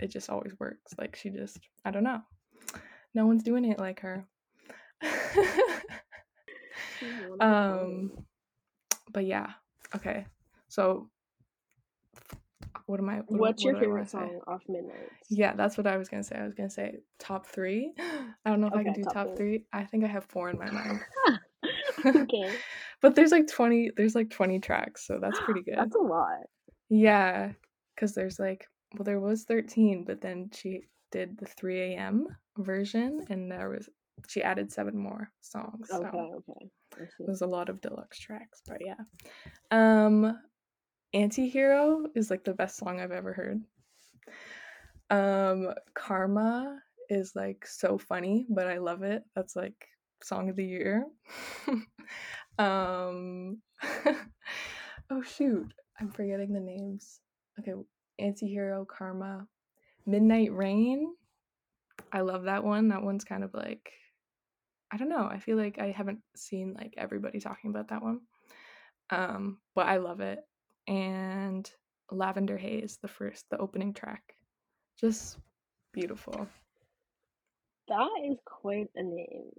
[0.01, 0.93] it just always works.
[0.97, 2.21] Like she just i don't know.
[3.13, 4.25] No one's doing it like her.
[6.99, 8.11] She's one of a um
[9.11, 9.51] but yeah
[9.95, 10.25] okay.
[10.67, 11.09] So
[12.85, 15.09] what am i what, What's what your favorite song off Midnight?
[15.29, 18.61] yeah that's what i was gonna say i was gonna say top three i don't
[18.61, 19.35] know if i can do top top three.
[19.35, 20.99] three i think i have four in my mind
[22.05, 22.51] okay.
[23.01, 26.41] but there's like 20 there's like 20 tracks so that's pretty good That's a lot.
[26.89, 27.53] Yeah,
[27.95, 30.81] because there's like, well, there was 13, but then she
[31.11, 32.27] did the 3 a.m.
[32.57, 33.89] version, and there was
[34.27, 35.87] she added seven more songs.
[35.89, 36.31] So Okay,
[36.97, 37.09] okay.
[37.19, 38.93] There's a lot of deluxe tracks, but yeah.
[39.71, 40.37] Um,
[41.15, 43.61] Antihero is like the best song I've ever heard.
[45.09, 49.23] Um, Karma is like so funny, but I love it.
[49.35, 49.75] That's like
[50.23, 51.05] song of the year.
[52.57, 53.61] um,
[55.09, 57.19] oh shoot, I'm forgetting the names.
[57.59, 57.73] Okay,
[58.19, 59.47] Antihero, Karma,
[60.05, 61.13] Midnight Rain.
[62.11, 62.87] I love that one.
[62.87, 63.91] That one's kind of like
[64.91, 65.27] I don't know.
[65.29, 68.21] I feel like I haven't seen like everybody talking about that one.
[69.09, 70.39] Um, but I love it.
[70.87, 71.69] And
[72.11, 74.35] Lavender Haze, the first, the opening track.
[74.99, 75.37] Just
[75.93, 76.47] beautiful.
[77.87, 79.51] That is quite a name.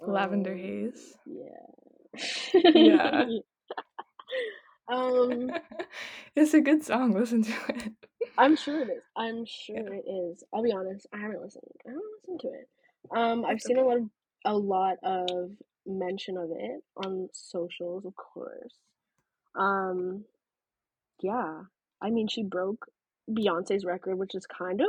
[0.00, 1.14] Lavender Um, Haze.
[1.26, 2.62] Yeah.
[2.74, 3.24] Yeah.
[4.88, 5.50] um,
[6.36, 7.12] it's a good song.
[7.12, 7.92] Listen to it.
[8.36, 9.02] I'm sure it is.
[9.16, 10.00] I'm sure Yeah.
[10.04, 10.44] it is.
[10.52, 11.06] I'll be honest.
[11.12, 11.64] I haven't listened.
[11.86, 12.68] I haven't listened to it.
[13.16, 14.10] Um, I've seen a lot of
[14.46, 15.50] a lot of
[15.86, 18.74] mention of it on socials, of course.
[19.54, 20.24] Um,
[21.20, 21.62] yeah.
[22.02, 22.86] I mean, she broke
[23.30, 24.88] Beyonce's record, which is kind of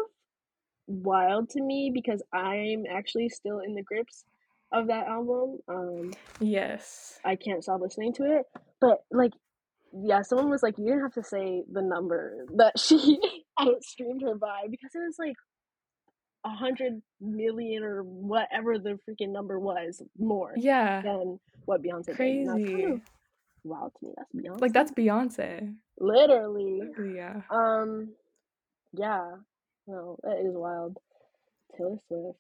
[0.88, 4.26] wild to me because I'm actually still in the grips
[4.72, 5.60] of that album.
[5.68, 7.20] Um, Yes.
[7.24, 8.46] I can't stop listening to it.
[8.82, 9.32] But like,
[9.94, 13.20] yeah, someone was like, you didn't have to say the number that she
[13.60, 15.36] outstreamed her by because it was like
[16.46, 21.02] a hundred million or whatever the freaking number was more Yeah.
[21.02, 22.20] than what Beyonce did.
[22.20, 22.84] And that's kind Crazy.
[22.84, 23.02] of
[23.66, 24.14] wild to me.
[24.18, 24.62] That's Beyonce.
[24.62, 25.76] Like that's Beyonce.
[26.00, 26.82] literally.
[27.16, 27.42] Yeah.
[27.50, 28.10] Um,
[28.94, 29.32] yeah.
[29.88, 30.98] No, that is wild.
[31.78, 32.40] Taylor Swift.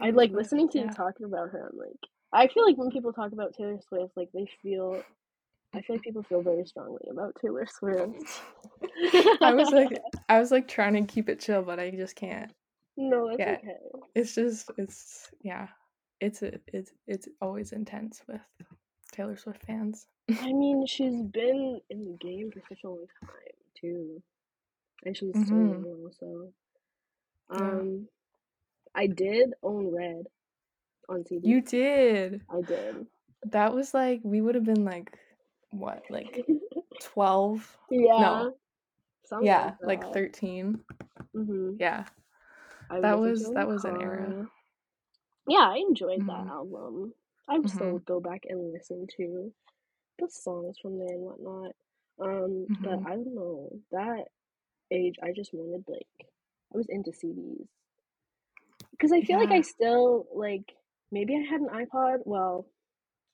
[0.00, 0.90] I like Swift, listening to you yeah.
[0.90, 1.70] talking about her.
[1.72, 1.98] I'm like,
[2.32, 5.02] I feel like when people talk about Taylor Swift, like they feel.
[5.74, 8.40] I feel like people feel very strongly about Taylor Swift.
[9.42, 9.90] I was like
[10.30, 12.50] I was like trying to keep it chill, but I just can't.
[12.96, 13.56] no, yeah.
[13.58, 13.74] okay.
[14.14, 15.68] It's just it's yeah.
[16.20, 18.40] It's a, it's it's always intense with
[19.12, 20.06] Taylor Swift fans.
[20.30, 23.30] I mean, she's been in the game for such a long time
[23.80, 24.22] too,
[25.04, 25.84] and she's so Mhm.
[26.20, 26.52] young.
[27.50, 27.56] Yeah.
[27.58, 28.08] um,
[28.94, 30.26] I did own Red
[31.08, 31.48] on CD.
[31.48, 32.42] You did.
[32.50, 33.06] I did.
[33.46, 35.18] That was like we would have been like
[35.70, 36.44] what, like
[37.00, 37.78] 12?
[37.90, 38.18] yeah.
[38.20, 38.56] No.
[39.24, 40.84] something Yeah, like like 13.
[41.34, 41.76] Mm-hmm.
[41.78, 42.04] Yeah.
[42.90, 44.50] I That was- in that was an era.
[45.46, 46.50] Yeah, I enjoyed that Mhm.
[46.50, 47.14] album.
[47.46, 49.52] I would still go back and listen to
[50.18, 51.72] the songs from there and whatnot.
[52.20, 53.06] Um, but Mhm.
[53.06, 54.24] I don't know that
[54.90, 55.16] age.
[55.22, 56.06] I just wanted like
[56.74, 57.68] I was into CDs
[58.92, 60.74] because I feel like I still like
[61.10, 62.18] maybe I had an iPod.
[62.24, 62.66] Well,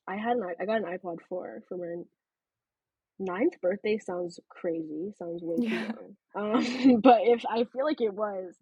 [0.07, 2.05] I had an i- got an iPod four for my
[3.19, 3.99] ninth birthday.
[3.99, 5.13] Sounds crazy.
[5.19, 5.89] Sounds way too Yeah.
[5.89, 6.17] young.
[6.37, 8.55] Um, but if I feel like it was,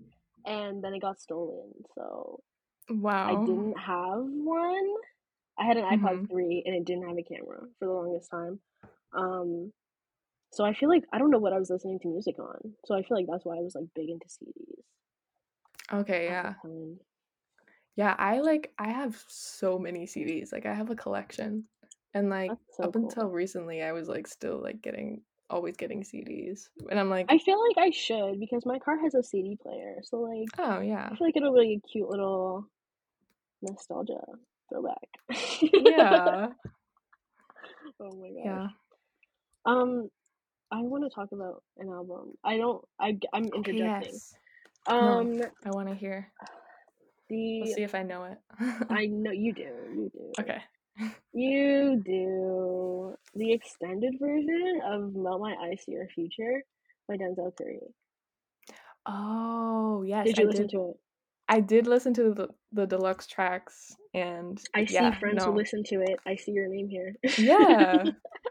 [0.45, 2.41] and then it got stolen, so
[2.91, 4.95] wow, I didn't have one.
[5.59, 6.29] I had an iPod Mhm.
[6.29, 8.61] 3 and it didn't have a camera for the longest time.
[9.13, 9.73] Um,
[10.53, 12.77] so I feel like I don't know what I was listening to music on.
[12.85, 14.85] So I feel like that's why I was like big into CDs
[15.93, 16.55] Okay, yeah.
[17.97, 20.53] Yeah, I like I have so many CDs.
[20.53, 21.65] Like I have a collection.
[22.15, 23.09] And like so up cool.
[23.09, 26.69] until recently I was like still like getting always getting CDs.
[26.91, 29.97] And I'm like, I feel like I should because my car has a CD player.
[30.03, 31.09] So like oh yeah.
[31.11, 32.67] I feel like it'll be a cute little
[33.63, 34.21] nostalgia
[34.73, 35.09] throwback.
[35.73, 36.49] Yeah.
[38.01, 38.45] oh my gosh.
[38.45, 38.67] Yeah.
[39.65, 40.11] Um,
[40.71, 42.33] I want to talk about an album.
[42.43, 42.83] I don't.
[42.99, 44.13] I I'm Okay, interjecting.
[44.13, 44.35] yes.
[44.87, 46.33] Um, I want to hear.
[47.29, 48.39] the Let's see if I know it.
[48.91, 49.63] I know you do.
[49.63, 50.33] You do.
[50.41, 50.63] okay.
[51.33, 56.63] You do the extended version of "Melt My Eyez See Your Future"
[57.09, 57.81] by Denzel Curry.
[59.07, 60.27] Oh, yes.
[60.27, 60.97] Did you I listen did to it?
[61.53, 65.53] I did listen to the the deluxe tracks and I see yeah, friends no.
[65.53, 66.19] who listen to it.
[66.27, 67.15] I see your name here.
[67.37, 68.05] Yeah.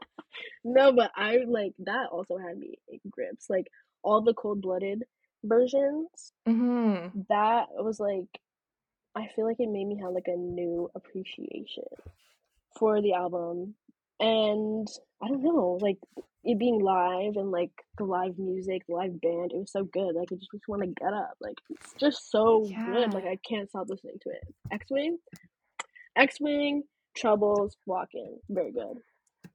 [0.64, 2.10] no, but I like that.
[2.12, 3.50] Also had me in grips.
[3.50, 3.66] Like
[4.04, 5.04] all the cold blooded
[5.44, 6.32] versions.
[6.48, 7.26] Mhm.
[7.30, 8.30] That was like.
[9.16, 11.84] I feel like it made me have like a new appreciation
[12.78, 13.74] for the album,
[14.22, 14.88] and
[15.22, 15.98] I don't know, like
[16.44, 19.52] it being live and like the live music, the live band.
[19.52, 20.16] It was so good.
[20.16, 21.34] Like I just want to get up.
[21.42, 23.14] Like it's just so good.
[23.14, 24.44] Like I can't stop listening to it.
[24.72, 25.18] X Wing,
[26.16, 26.84] X Wing,
[27.18, 28.98] Troubles, Walking, very good.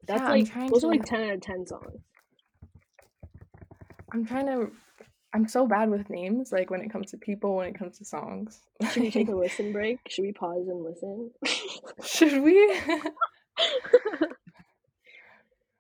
[0.07, 2.03] That's Yeah, like those to are like ten out of ten songs.
[4.13, 4.71] I'm trying to
[5.33, 8.05] I'm so bad with names like when it comes to people, when it comes to
[8.05, 8.61] songs.
[8.91, 10.01] Should we take a listen break?
[10.09, 11.31] Should we pause and listen?
[12.05, 12.81] Should we?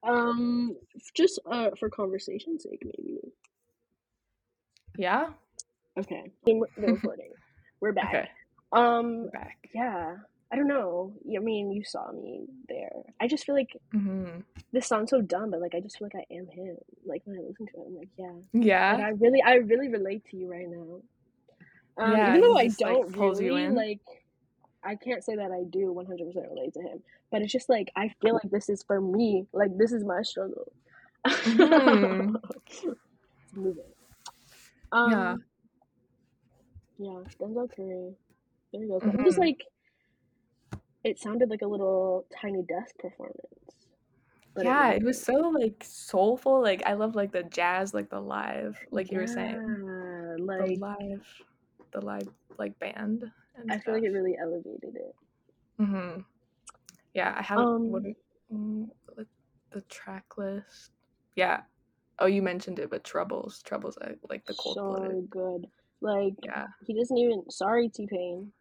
[0.06, 0.76] um,
[1.14, 3.20] just uh for conversation's sake, maybe.
[4.96, 5.28] yeah.
[5.98, 7.30] Okay, the recording.
[7.80, 8.14] We're back.
[8.14, 8.28] Okay.
[8.72, 9.58] Um, We're back.
[9.74, 10.16] yeah.
[10.52, 11.12] I don't know.
[11.34, 12.92] I mean, you saw me there.
[13.20, 14.44] I just feel like Mhm.
[14.72, 16.76] this sounds so dumb, but like I just feel like I am him.
[17.04, 18.26] Like when I listen to it, I'm like, yeah.
[18.32, 18.96] Like Yeah.
[19.06, 21.00] I really, I really relate to you right now.
[21.98, 24.00] Um, Yeah, even though I don't you really like,
[24.86, 28.10] I can't say that I do 100% relate to him, but it's just like I
[28.22, 29.46] feel like this is for me.
[29.52, 30.72] Like this is my struggle.
[31.24, 31.46] Let's
[33.54, 33.96] move it.
[34.92, 35.34] Um, Yeah.
[36.98, 38.14] yeah, Denzel Curry.
[38.72, 38.96] There you go.
[38.98, 39.38] It was Mhm.
[39.38, 39.64] like,
[41.04, 43.40] it sounded like a little tiny desk performance.
[44.54, 46.62] But Yeah, it it was so like soulful.
[46.62, 50.78] Like I love like the jazz, like the live, like you were saying, Yeah, the
[50.80, 51.26] live,
[51.92, 53.32] the live like band and
[53.70, 55.14] I feel like it really elevated it.
[55.80, 56.24] Mhm.
[57.14, 57.54] Yeah, I.
[57.54, 58.14] What Um,
[58.52, 59.26] Mm, like
[59.72, 60.92] the track list.
[61.34, 61.62] Yeah.
[62.20, 63.60] Oh, you mentioned it, but Troubles.
[63.62, 65.28] Troubles, I like the cold so blooded.
[65.30, 65.66] good.
[66.00, 66.66] Like Yeah.
[66.86, 67.50] he doesn't even.
[67.50, 68.52] Sorry, T Pain.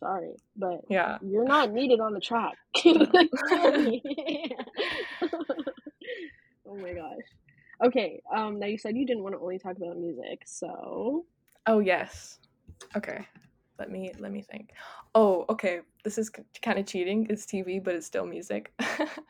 [0.00, 1.16] Sorry, but Yeah.
[1.22, 2.54] you're not needed on the track.
[6.70, 7.86] Oh my gosh.
[7.86, 8.20] Okay.
[8.34, 8.58] Um.
[8.58, 11.24] Now you said you didn't want to only talk about music, so
[11.66, 12.38] Oh yes.
[12.94, 13.26] Okay.
[13.78, 14.72] Let me let me think.
[15.14, 15.80] Oh, okay.
[16.04, 16.30] This is
[16.62, 17.26] kind of cheating.
[17.30, 18.72] It's TV, but it's still music.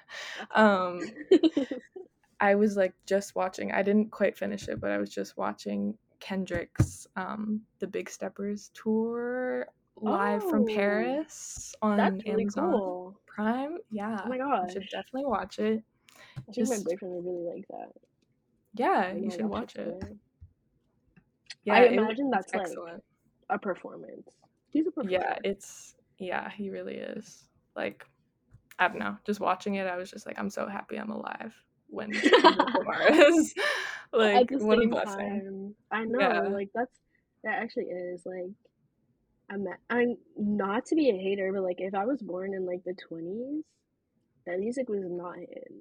[0.53, 1.01] um,
[2.41, 3.73] I was like just watching.
[3.73, 8.71] I didn't quite finish it, but I was just watching Kendrick's um The Big Steppers
[8.75, 13.21] tour live from Oh, Paris on really Amazon cool.
[13.27, 13.79] Prime.
[13.91, 14.21] Yeah.
[14.25, 15.83] Oh my You should definitely watch it.
[16.49, 17.93] I think my boyfriend would really like that.
[18.75, 20.01] yeah, you should watch it.
[20.01, 20.17] today.
[21.65, 23.03] Yeah, I imagine it's that's like excellent.
[23.51, 24.29] A performance.
[24.71, 25.11] He's a performer.
[25.11, 27.45] Yeah, it's yeah, he really is.
[27.77, 28.05] Like
[28.79, 31.55] I don't know, just watching it, I was just like, I'm so happy I'm alive
[31.89, 33.55] when is
[34.13, 35.19] like what a blessing.
[35.19, 36.41] time, I know, Yeah.
[36.43, 36.97] like that's
[37.45, 38.51] that actually is like
[39.51, 42.85] I'm I'm not to be a hater, but like if I was born in like
[42.85, 43.65] the twenties,
[44.47, 45.81] that music was not hitting.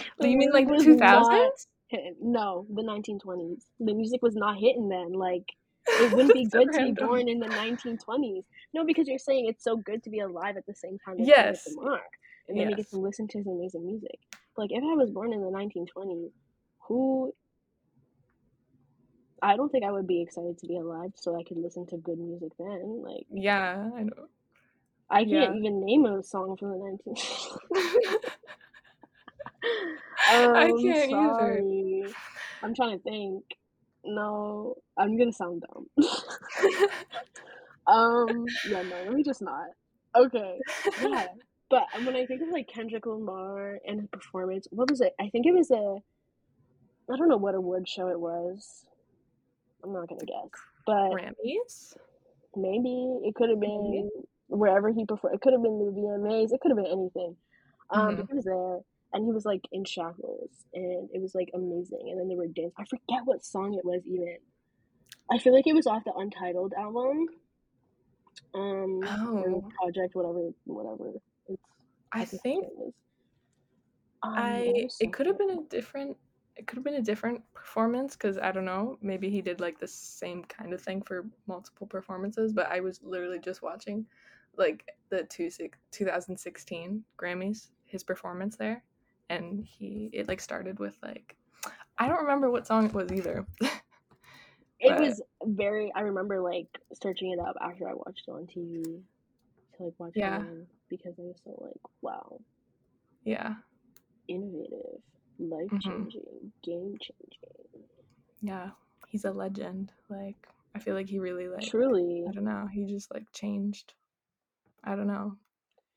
[0.20, 1.68] Do you mean like the two thousands?
[2.20, 3.64] No, the nineteen twenties.
[3.78, 5.12] The music was not hitting then.
[5.12, 5.46] Like
[5.86, 8.44] it wouldn't be good to be born in the 1920s.
[8.74, 11.26] No, because you're saying it's so good to be alive at the same time as
[11.26, 11.64] Yes.
[11.64, 12.00] Kendrick Lamar,
[12.48, 14.18] and then you get to listen to his amazing music.
[14.56, 16.30] Like if I was born in the 1920s,
[16.88, 17.32] who
[19.42, 21.96] I don't think I would be excited to be alive so I could listen to
[21.96, 23.02] good music then.
[23.02, 24.26] Like Yeah, I know.
[25.08, 25.54] I can't Yeah.
[25.54, 28.14] even name a song from the 1920s.
[30.54, 31.34] I Um, can't either.
[31.36, 32.04] sorry.
[32.62, 33.44] I'm trying to think.
[34.04, 35.86] No, I'm gonna sound dumb.
[37.86, 39.66] Um, yeah, no, let me just not.
[40.16, 40.58] Okay,
[41.02, 41.26] yeah.
[41.70, 45.12] But when I think of like Kendrick Lamar and his performance, what was it?
[45.20, 45.96] I think it was a,
[47.12, 48.84] I don't know what award show it was.
[49.82, 50.50] I'm not gonna guess,
[50.86, 51.94] but Grammys?
[52.54, 54.10] maybe it could have been
[54.48, 55.34] wherever he performed.
[55.36, 56.52] It could have been the VMAs.
[56.52, 57.36] It could have been anything.
[57.90, 58.26] Um, Mhm.
[58.28, 58.80] he was there,
[59.12, 62.08] and he was like in shackles, and it was like amazing.
[62.10, 62.72] And then there were dance.
[62.78, 64.36] I forget what song it was even.
[65.30, 67.26] I feel like it was off the Untitled album.
[68.54, 71.12] Um, Oh, project, whatever, whatever.
[71.48, 71.62] It's
[72.12, 72.94] I think it.
[74.22, 76.16] Um, I it could have been a different
[76.56, 79.78] it could have been a different performance because I don't know maybe he did like
[79.78, 84.04] the same kind of thing for multiple performances but I was literally just watching
[84.58, 85.48] like the two
[85.90, 88.82] 2016 Grammys his performance there
[89.30, 91.36] and he it like started with like
[91.98, 93.46] I don't remember what song it was either.
[94.80, 95.92] It was very.
[95.94, 96.66] I remember like
[97.02, 98.82] searching it up after I watched it on TV
[99.76, 100.36] to like watch it yeah.
[100.36, 102.40] again because I was so like, wow,
[103.24, 103.56] yeah.
[104.28, 105.02] Innovative,
[105.40, 105.52] mm-hmm.
[105.52, 107.84] life changing, game changing.
[108.40, 108.70] yeah.
[109.08, 109.92] He's a legend.
[110.08, 112.66] Like I feel like he really like Truly, I don't know.
[112.72, 113.92] He just like changed.
[114.82, 115.36] I don't know.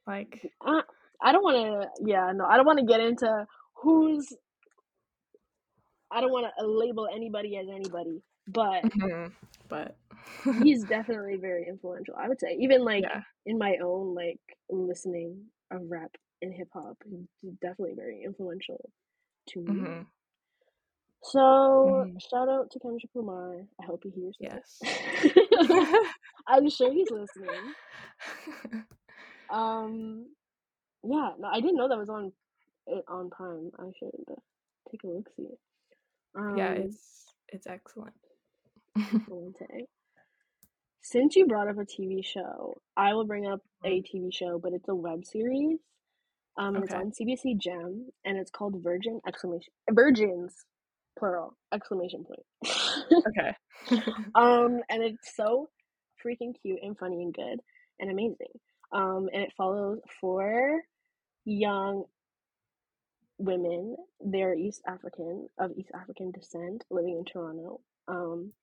[0.05, 0.81] Like I,
[1.23, 1.89] I don't want to.
[2.05, 4.27] Yeah, no, I don't want to get into who's.
[6.11, 9.31] I don't want to label anybody as anybody, but Mhm.
[9.69, 9.95] But
[10.63, 12.15] he's definitely very influential.
[12.17, 16.69] I would say, even like yeah, in my own like listening of rap and hip
[16.73, 16.97] hop,
[17.41, 18.89] he's definitely very influential
[19.49, 19.73] to me.
[19.73, 20.01] hmm
[21.23, 23.61] So hmm shout out to Kendrick Lamar.
[23.81, 24.79] I hope he hears yes.
[24.81, 25.69] this.
[26.47, 27.73] I'm sure he's listening.
[29.49, 30.27] Um,
[31.03, 32.31] yeah, no, I didn't know that was on
[32.87, 33.71] it on Prime.
[33.79, 34.35] I should uh,
[34.91, 35.47] take a look see.
[36.35, 38.13] yeah, Um, it's it's excellent.
[41.01, 44.71] Since you brought up a TV show, I will bring up a TV show, but
[44.73, 45.79] it's a web series.
[46.57, 50.65] Um, and it's on CBC Gem, and it's called Virgin exclamation Virgins
[51.17, 52.45] plural exclamation point.
[53.27, 53.53] Okay.
[54.35, 55.69] um, and it's so
[56.25, 57.59] freaking cute and funny and good
[57.99, 58.47] and amazing.
[58.91, 60.81] Um, and it follows four
[61.45, 62.05] young
[63.37, 63.95] women.
[64.19, 67.81] They're East African of East African descent, living in Toronto.
[68.07, 68.53] Um,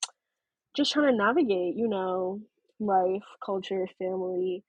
[0.76, 2.40] just trying to navigate, you know,
[2.78, 4.64] life, culture, family,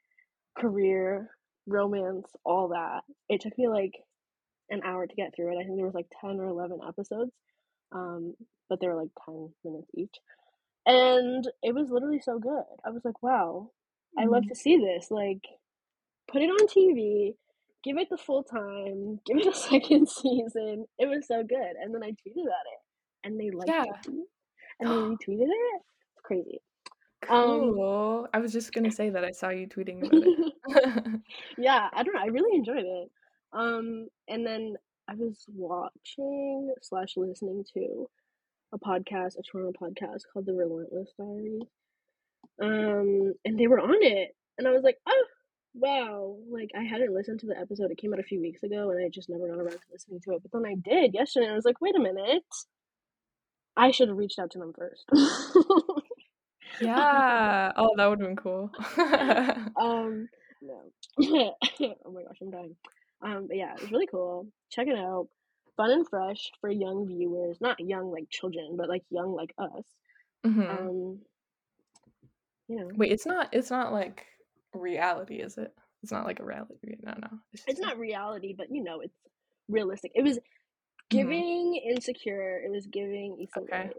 [0.57, 1.29] career,
[1.67, 3.01] romance, all that.
[3.29, 3.93] It took me like
[4.69, 5.59] an hour to get through it.
[5.61, 7.31] I think there was like 10 or 11 episodes.
[7.91, 8.35] Um,
[8.69, 10.15] but they were like 10 minutes each.
[10.85, 12.63] And it was literally so good.
[12.85, 13.71] I was like, wow,
[14.17, 14.49] I love Mhm.
[14.49, 15.11] to see this.
[15.11, 15.45] Like,
[16.27, 17.35] put it on TV,
[17.83, 20.85] give it the full time, give it a second season.
[20.99, 21.73] It was so good.
[21.81, 22.81] And then I tweeted at it,
[23.23, 23.83] and they liked Yeah.
[23.83, 24.07] it,
[24.79, 24.95] and they
[25.33, 25.81] retweeted it.
[26.13, 26.61] It's crazy.
[27.29, 31.21] Um, I was just gonna say that I saw you tweeting about it.
[31.57, 32.21] yeah, I don't know.
[32.21, 33.11] I really enjoyed it.
[33.53, 34.75] Um, and then
[35.09, 38.09] I was watching slash listening to
[38.73, 41.63] a podcast, a Toronto podcast called The Relentless Diaries.
[42.61, 45.25] Um, and they were on it, and I was like, oh,
[45.73, 46.37] wow!
[46.49, 47.91] Like I hadn't listened to the episode.
[47.91, 50.21] It came out a few weeks ago, and I just never got around to listening
[50.21, 50.41] to it.
[50.43, 51.45] But then I did yesterday.
[51.45, 52.43] And I was like, wait a minute.
[53.77, 55.05] I should have reached out to them first.
[56.81, 57.71] yeah.
[57.75, 58.71] Oh, that would have been cool.
[59.79, 60.27] um,
[60.61, 60.81] no.
[62.05, 62.75] oh my gosh, I'm dying.
[63.21, 64.47] Um, but yeah, it's really cool.
[64.69, 65.27] Check it out.
[65.77, 67.57] Fun and fresh for young viewers.
[67.61, 69.85] Not young like children, but like young like us.
[70.45, 70.69] Mhm.
[70.69, 71.19] Um,
[72.67, 73.49] you know, Wait, it's not.
[73.51, 74.25] It's not like
[74.73, 75.73] reality, is it?
[76.03, 76.95] It's not like a reality.
[77.03, 77.27] No, no.
[77.53, 79.15] it's just not reality, but you know, it's
[79.67, 80.11] realistic.
[80.15, 80.43] It was Mhm.
[81.09, 82.59] giving insecure.
[82.65, 83.91] It was giving Issa Okay.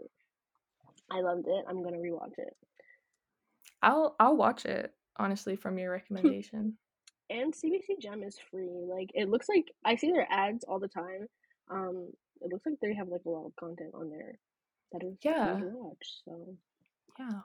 [1.11, 1.65] I loved it.
[1.67, 2.57] I'm gonna rewatch it.
[3.81, 5.91] I'll I'll watch it honestly from your
[6.37, 6.77] recommendation.
[7.29, 8.67] And CBC Gem is free.
[8.69, 11.27] Like it looks like I see their ads all the time.
[11.69, 12.11] Um,
[12.41, 14.37] it looks like they have like a lot of content on there
[14.91, 15.59] that is Yeah.
[15.61, 16.21] watch.
[16.25, 16.57] So
[17.19, 17.41] yeah.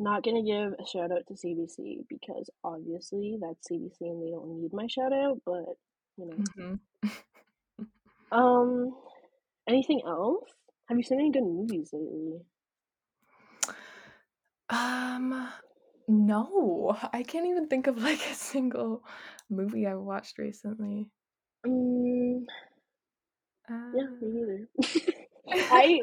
[0.00, 4.60] Not gonna give a shout out to CBC because obviously that's CBC and they don't
[4.60, 5.40] need my shout out.
[5.46, 5.76] But
[6.16, 6.74] you know, hmm
[8.32, 8.94] um,
[9.68, 10.50] anything else?
[10.88, 12.40] Have you seen any good movies lately?
[14.70, 15.48] Um,
[16.08, 19.04] no, I can't even think of like a single
[19.50, 21.10] movie I watched recently.
[21.64, 22.40] Uh,
[23.92, 24.68] yeah, me neither.
[25.70, 26.00] I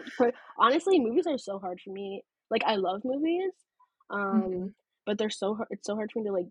[0.57, 2.23] honestly, movies are so hard for me.
[2.49, 3.51] Like I love movies,
[4.09, 4.73] um, mhm.
[5.05, 5.69] but they're so hard.
[5.71, 6.47] It's so hard for me to like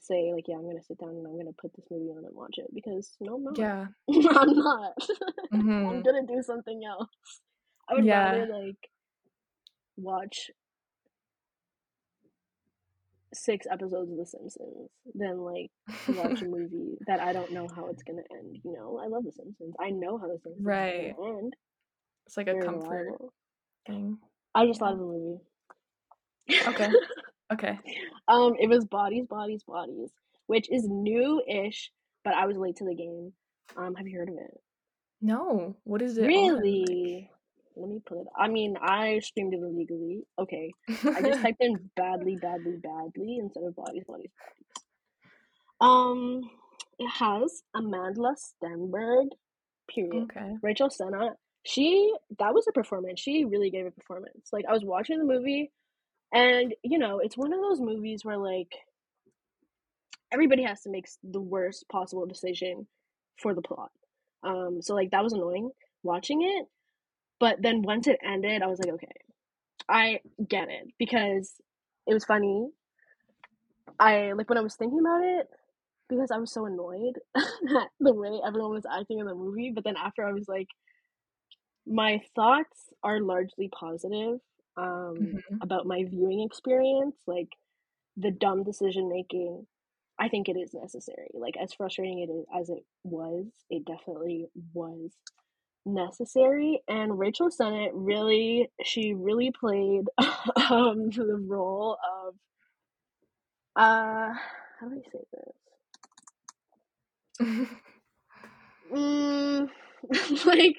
[0.00, 2.34] say like, yeah, I'm gonna sit down and I'm gonna put this movie on and
[2.34, 3.58] watch it because no, I'm not.
[3.58, 3.88] Yeah.
[4.36, 4.92] I'm not.
[5.90, 7.08] I'm hmm gonna do something else.
[7.88, 8.10] I would Yeah.
[8.10, 8.90] rather like
[9.96, 10.50] watch
[13.34, 15.70] six episodes of The Simpsons than like
[16.06, 18.58] watch a movie that I don't know how it's gonna end.
[18.64, 19.74] You know, I love The Simpsons.
[19.80, 21.16] I know how The Simpsons Right.
[21.18, 21.54] end.
[22.26, 23.32] It's like a Very comfort reliable.
[23.86, 24.18] thing.
[24.54, 24.80] I just Yeah.
[24.80, 25.40] thought of a movie.
[26.68, 26.88] Okay.
[27.52, 27.76] Okay.
[28.28, 30.10] um, it was Bodies, Bodies, Bodies,
[30.46, 31.90] which is new-ish,
[32.22, 33.32] but I was late to the game.
[33.76, 34.60] Um, have you heard of it?
[35.20, 35.74] No.
[35.82, 36.26] What is it?
[36.26, 37.28] Really?
[37.74, 38.26] Let me put it.
[38.38, 40.22] I mean, I streamed it illegally.
[40.38, 44.30] Okay, I just typed in badly, badly, badly instead of bodies, bodies, bodies.
[45.80, 46.42] Um,
[47.00, 49.26] it has Amandla Stenberg.
[49.92, 50.28] Period.
[50.30, 50.54] okay.
[50.62, 51.32] Rachel Sennott.
[51.64, 53.18] She that was a performance.
[53.20, 54.50] She really gave a performance.
[54.52, 55.72] Like I was watching the movie,
[56.32, 58.72] and you know, it's one of those movies where like
[60.32, 62.86] everybody has to make the worst possible decision
[63.40, 63.90] for the plot.
[64.42, 65.70] Um, so like that was annoying
[66.02, 66.66] watching it,
[67.40, 69.12] but then once it ended, I was like, okay,
[69.88, 71.54] I get it because
[72.06, 72.68] it was funny.
[73.98, 75.48] I like when I was thinking about it
[76.08, 79.84] because I was so annoyed at the way everyone was acting in the movie, but
[79.84, 80.68] then after I was like,
[81.86, 84.38] my thoughts are largely positive
[84.80, 87.16] um, hmm about my viewing experience.
[87.26, 87.48] Like
[88.16, 89.66] the dumb decision making,
[90.18, 91.30] I think it is necessary.
[91.34, 95.12] Like as frustrating it is as it was, it definitely was
[95.86, 96.82] necessary.
[96.88, 100.06] And Rachel Sennott really, she really played
[100.70, 102.34] um, the role of,
[103.76, 104.32] uh,
[104.80, 105.54] how do I say this?
[108.92, 109.68] Mm,
[110.46, 110.78] like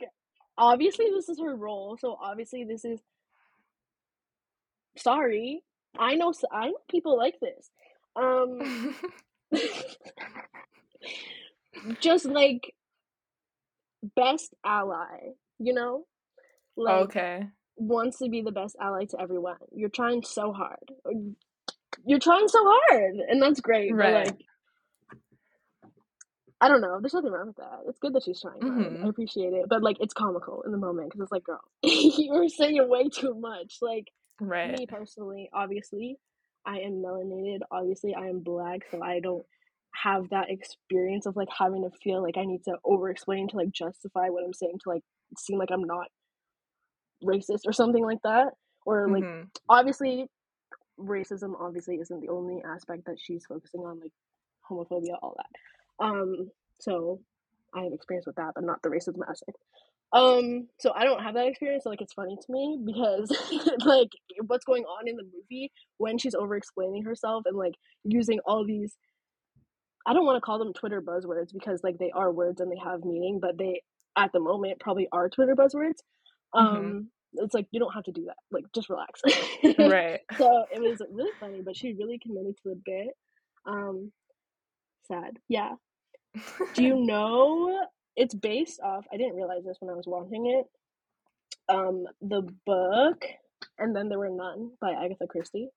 [0.58, 3.00] obviously this is her role, so obviously this is
[4.98, 5.64] sorry.
[5.98, 7.70] I know i know people like this.
[8.16, 8.96] Um
[12.00, 12.74] just like
[14.16, 16.06] best ally, you know?
[16.78, 17.48] Like okay.
[17.76, 19.58] wants to be the best ally to everyone.
[19.74, 20.92] You're trying so hard.
[22.06, 23.92] You're trying so hard, and that's great.
[23.92, 24.28] But Right.
[24.28, 24.38] like
[26.64, 27.00] I don't know.
[27.02, 27.80] There's nothing wrong with that.
[27.88, 29.02] It's good that she's trying hard.
[29.04, 29.66] I appreciate it.
[29.68, 33.34] But like it's comical in the moment because it's like, girl, you're saying way too
[33.34, 33.78] much.
[33.82, 34.12] Like
[34.42, 34.80] Right.
[34.80, 36.18] me personally, obviously,
[36.66, 37.60] I am melanated.
[37.72, 39.46] Obviously, I am black, so I don't
[39.94, 43.58] have that experience of like having to feel like I need to over explain to
[43.58, 45.04] like justify what I'm saying to like
[45.38, 46.08] seem like I'm not
[47.24, 48.54] racist or something like that.
[48.86, 50.28] Or like hmm obviously
[51.00, 54.12] racism obviously isn't the only aspect that she's focusing on, like
[54.70, 56.06] homophobia, all that.
[56.06, 57.22] Um, so
[57.76, 59.58] I have experience with that, but not the racism aspect.
[60.14, 63.32] Um, so I don't have that experience, so like it's funny to me because
[63.86, 64.10] like
[64.48, 68.66] what's going on in the movie when she's over explaining herself and like using all
[68.66, 68.98] these
[70.06, 72.80] I don't want to call them Twitter buzzwords because like they are words and they
[72.84, 73.84] have meaning, but they
[74.18, 76.00] at the moment probably are Twitter buzzwords.
[76.54, 78.36] hmm Um it's like you don't have to do that.
[78.52, 79.22] Like just relax.
[79.78, 80.20] right.
[80.38, 83.16] so it was really funny, but she really committed to the bit.
[83.66, 84.12] Um,
[85.08, 85.38] sad.
[85.48, 85.76] Yeah.
[86.74, 87.86] Do you know
[88.16, 89.06] it's based off?
[89.12, 90.66] I didn't realize this when I was watching it.
[91.74, 93.26] Um, the book,
[93.80, 95.70] and then there were none by Agatha Christie.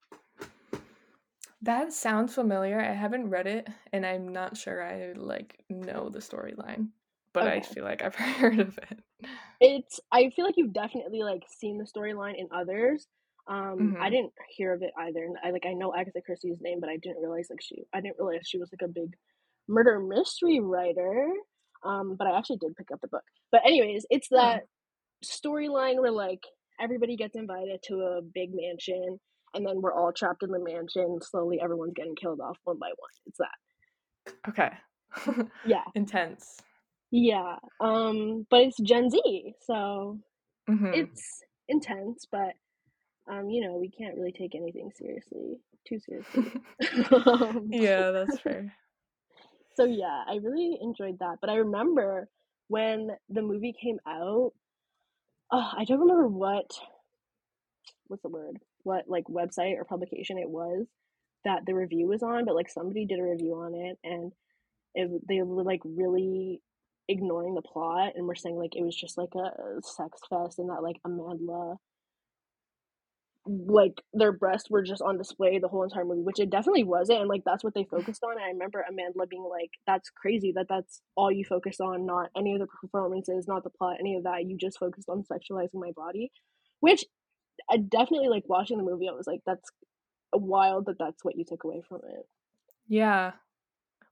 [1.62, 2.80] That sounds familiar.
[2.80, 6.90] I haven't read it, and I'm not sure I like know the storyline,
[7.32, 9.00] but I feel like I've heard of it.
[9.60, 13.06] It's I feel like you've definitely like seen the storyline in others.
[13.46, 14.10] Um, I Mhm.
[14.10, 15.24] didn't hear of it either.
[15.24, 18.00] And I like I know Agatha Christie's name, but I didn't realize like she I
[18.00, 19.14] didn't realize she was like a big
[19.68, 21.28] murder mystery writer.
[21.84, 23.22] Um, but I actually did pick up the book.
[23.52, 24.36] But anyways, it's Oh.
[24.36, 24.62] that
[25.24, 26.42] storyline where like
[26.80, 29.18] everybody gets invited to a big mansion
[29.54, 31.18] and then we're all trapped in the mansion.
[31.22, 33.10] Slowly everyone's getting killed off one by one.
[33.26, 34.48] It's that.
[34.48, 34.72] Okay.
[35.64, 35.84] Yeah.
[35.94, 36.60] Intense.
[37.10, 37.56] Yeah.
[37.80, 40.18] Um, but it's Gen Z, so
[40.66, 42.54] hmm it's intense, but
[43.30, 46.52] um, you know, we can't really take anything seriously, too seriously.
[47.12, 48.74] um, yeah, that's fair.
[49.74, 51.38] So yeah, I really enjoyed that.
[51.40, 52.28] But I remember
[52.68, 54.52] when the movie came out,
[55.50, 56.70] uh, I don't remember what
[58.06, 60.86] what's the word, what like website or publication it was
[61.44, 64.32] that the review was on, but like somebody did a review on it, and
[64.94, 66.60] it they were like really
[67.08, 70.70] ignoring the plot and were saying like it was just like a sex fest and
[70.70, 71.76] that like Amandla
[73.46, 77.20] like their breasts were just on display the whole entire movie, which it definitely wasn't,
[77.20, 78.32] and like that's what they focused on.
[78.32, 82.30] And I remember Amandla being like, "That's crazy that that's all you focused on, not
[82.36, 84.44] any of the performances, not the plot, any of that.
[84.46, 86.32] You just focused on sexualizing my body,"
[86.80, 87.04] which
[87.70, 89.08] I definitely like watching the movie.
[89.08, 89.70] I was like, "That's
[90.32, 92.26] wild that that's what you took away from it."
[92.88, 93.32] Yeah.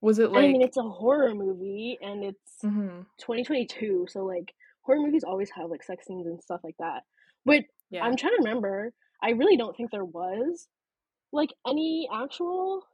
[0.02, 0.44] Was it like?
[0.44, 4.52] I mean, it's a horror movie, and it's mhm, 2022, so like
[4.82, 7.04] horror movies always have like sex scenes and stuff like that.
[7.46, 8.04] But yeah.
[8.04, 8.92] I'm trying to remember.
[9.22, 10.68] I really don't think there was
[11.32, 12.84] like any actual.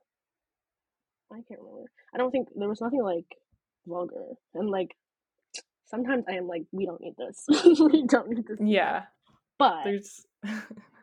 [1.33, 1.91] I can't remember.
[2.15, 3.27] I don't think there was nothing like
[3.87, 4.95] vulgar and like.
[5.87, 7.47] Sometimes I am like, we don't need this.
[7.81, 8.59] we don't need this.
[8.63, 9.05] Yeah.
[9.59, 10.27] But There's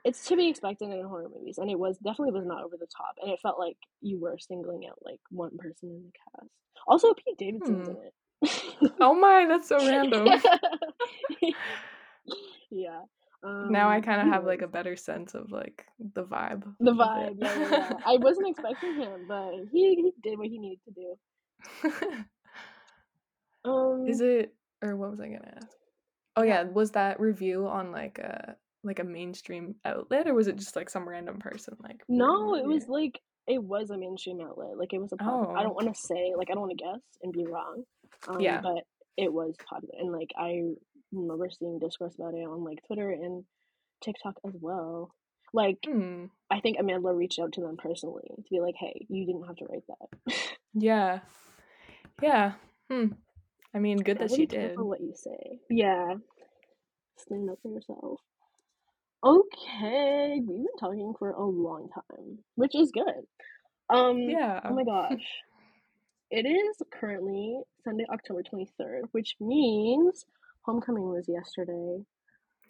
[0.06, 2.86] it's to be expected in horror movies, and it was definitely was not over the
[2.86, 6.52] top, and it felt like you were singling out like one person in the cast.
[6.88, 7.96] Also, Pete Davidson's hmm.
[7.96, 8.94] in it.
[9.00, 10.28] Oh my, that's so random.
[12.70, 13.02] yeah.
[13.62, 16.76] Now I Um, kind of have like a better sense of like the vibe.
[16.80, 17.98] The vibe, yeah, yeah, yeah.
[18.06, 21.18] I wasn't expecting him, but he, he did what he needed to do.
[23.66, 25.78] Um, Is it or what was I gonna ask?
[26.36, 30.58] Oh yeah, was that review on like a like a mainstream outlet or was it
[30.58, 34.78] just like some random person like no, it was like it was a mainstream outlet.
[34.78, 35.42] Like it was a pop.
[35.56, 35.64] I Oh.
[35.64, 37.84] don't want to say like I don't want to guess and be wrong.
[38.28, 38.62] Um, Yeah.
[38.62, 38.84] but
[39.18, 40.62] it was popular, and like I
[41.12, 43.44] remember seeing discourse about it on like Twitter and
[44.04, 45.14] TikTok as well.
[45.54, 46.26] Like Hmm.
[46.52, 49.56] I think Amandla reached out to them personally to be like, "Hey, you didn't have
[49.58, 50.34] to write that."
[50.78, 51.20] Yeah.
[52.22, 52.54] Yeah.
[52.92, 53.14] Hmm.
[53.74, 54.78] I mean, good that she did.
[54.78, 55.60] what you say.
[55.70, 56.16] Yeah,
[57.18, 58.20] stand up for yourself.
[59.24, 63.26] Okay, we've been talking for a long time, which is good.
[63.90, 64.60] Um, Yeah.
[64.66, 65.22] oh my gosh.
[66.32, 70.26] It is currently Sunday, October 23rd, which means
[70.66, 72.04] homecoming was yesterday.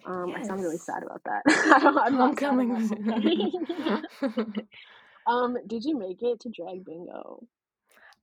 [0.06, 1.42] Um, I sound really sad about that.
[1.48, 2.92] I don't, I'm not sad Homecoming was
[5.28, 7.48] um, did you make it to drag bingo?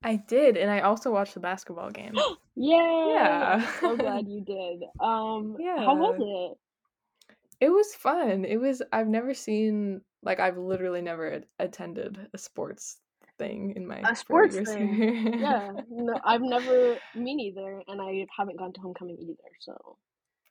[0.03, 2.13] I did, and I also watched the basketball game.
[2.55, 3.13] Yay!
[3.15, 3.65] Yeah.
[3.65, 4.83] I'm so glad you did.
[4.99, 6.57] Um, yeah, how was it?
[7.65, 8.45] It was fun.
[8.45, 12.97] It was I've never seen like I've literally never attended a sports
[13.43, 14.99] thing in my A sports thing.
[15.39, 19.97] Yeah, no, I've never, me neither, and I haven't gone to homecoming either, so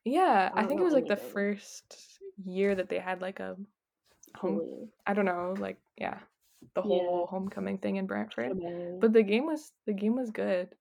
[0.05, 3.57] Yeah, I I think it was like the first year that they had like a
[4.37, 4.89] home fully.
[5.07, 6.19] I don't know, like yeah,
[6.75, 6.99] the Yeah.
[6.99, 8.53] whole homecoming thing in Brantford.
[9.01, 10.75] But the game was the game was good.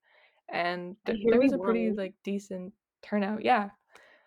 [0.51, 3.43] And th- there was a pretty like decent turnout.
[3.43, 3.70] Yeah.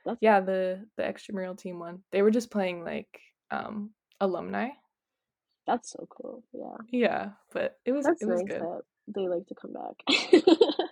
[0.05, 2.03] That's Yeah, the the extramural team won.
[2.13, 3.21] They were just playing like
[3.51, 4.71] um alumni.
[5.67, 6.43] That's so cool.
[6.53, 8.61] Yeah, Yeah, but it was that's it was nice good.
[8.61, 9.97] that they like to come back.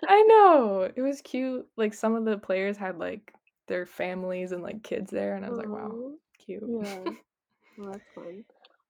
[0.07, 0.91] I know.
[0.95, 1.67] It was cute.
[1.77, 3.33] Like some of the players had like
[3.69, 6.63] their families and like kids there and I was like, wow, cute.
[6.67, 6.99] yeah,
[7.77, 8.45] well, that's fun.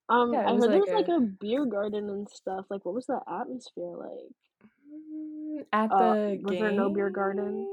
[0.08, 2.66] Um, Yeah, I heard there like was like a a beer garden and stuff.
[2.70, 4.34] Like, what was the atmosphere like?
[4.88, 7.68] Mm, at Uh, the was there no beer garden?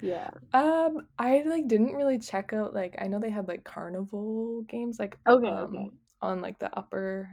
[0.00, 0.30] Yeah.
[0.52, 4.98] Um, I like didn't really check out like I know they had like carnival games
[4.98, 5.46] like Okay.
[5.46, 5.90] um Okay.
[6.20, 7.30] on like the upper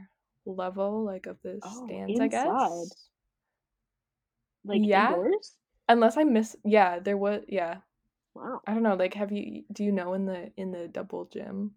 [0.48, 2.94] level like of the Oh, stands, I guess.
[4.64, 5.56] like Yeah, indoors.
[5.88, 7.78] unless I miss yeah, there was yeah.
[8.34, 8.62] Wow.
[8.66, 11.72] I don't know, like have you do you know in the in the double gym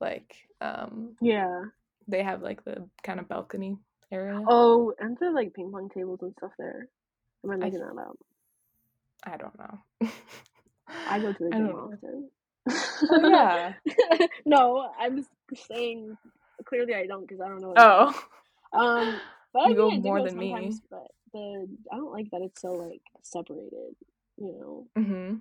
[0.00, 1.64] like um Yeah.
[2.08, 3.78] they have like the kind of balcony
[4.12, 4.48] area?
[4.48, 6.88] Oh, and there like ping pong tables and stuff there.
[7.44, 8.18] Am I making th- that up?
[9.24, 9.78] I don't know.
[11.06, 12.30] I go to the gym often.
[13.10, 13.72] Oh yeah.
[14.46, 16.16] no, I'm saying.
[16.64, 17.74] Clearly, I don't because I don't know.
[17.76, 18.06] Oh.
[18.72, 19.20] Um,
[19.52, 20.72] but I You go mean, more go than me.
[20.90, 23.94] But the I don't like that it's so like separated.
[24.38, 25.36] You know.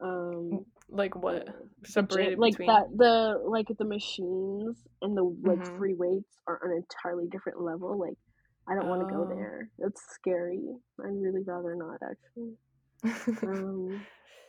[0.00, 0.66] Um.
[0.90, 1.46] Like what?
[1.46, 5.76] gym- Separated like between that the like the machines and the like Mhm.
[5.76, 8.16] free weights are on an entirely different level like
[8.68, 9.28] i don't want to go Oh.
[9.34, 10.60] there it's scary
[11.00, 12.56] i'd really rather not actually
[13.46, 14.00] um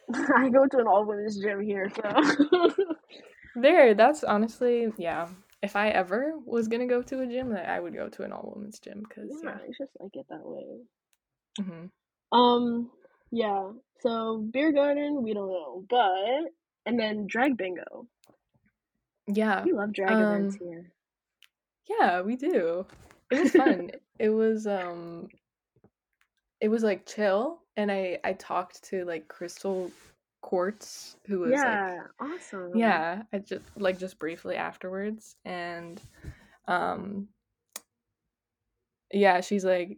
[0.37, 2.71] i go to an all women's gym here so
[3.55, 5.27] there, that's honestly, yeah.
[5.63, 8.31] If I ever was gonna go to a gym, I I would go to an
[8.33, 9.57] all women's gym because yeah yeah.
[9.63, 10.65] i just like it that way
[11.59, 11.85] hmm
[12.31, 12.89] um
[13.31, 13.69] yeah
[14.01, 16.51] so beer garden we don't know but
[16.85, 18.07] and then drag bingo
[19.27, 19.65] Yeah.
[19.65, 20.91] we love drag events Um, here
[21.87, 22.85] Yeah, we do.
[23.31, 23.91] It was fun.
[24.19, 25.29] it was um
[26.61, 29.91] it was like chill and I I talked to like Crystal
[30.43, 35.99] Quartz who was like yeah awesome yeah, I just like just briefly afterwards and
[36.67, 37.29] um
[39.11, 39.97] yeah, she's like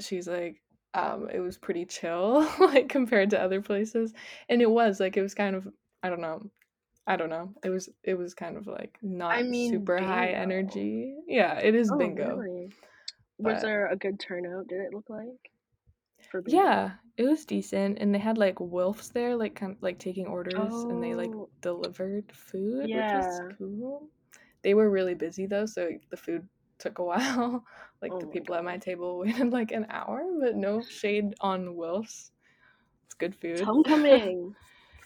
[0.00, 0.62] she's like
[0.94, 4.14] um it was pretty chill like compared to other places
[4.48, 5.66] and it was like it was kind of
[6.02, 6.50] I don't know.
[7.06, 7.50] I don't know.
[7.64, 11.16] It was it was kind of like not i mean super high energy.
[11.26, 12.36] Yeah, it is Oh, bingo.
[12.36, 12.70] really?
[13.38, 14.68] Was there a good turnout?
[14.68, 15.50] Did it look like
[16.34, 16.66] for bingo?
[16.66, 20.26] yeah, it was decent and they had like wolves there like kind of, like taking
[20.26, 23.48] orders and they like Oh, delivered food, which was yeah.
[23.58, 24.08] cool.
[24.62, 27.64] They were really busy though, so the food took a while.
[28.02, 31.76] like Oh the people at my table waited like an hour, but no shade on
[31.76, 32.32] wolves.
[33.06, 33.62] It's good It's food.
[33.62, 34.54] homecoming.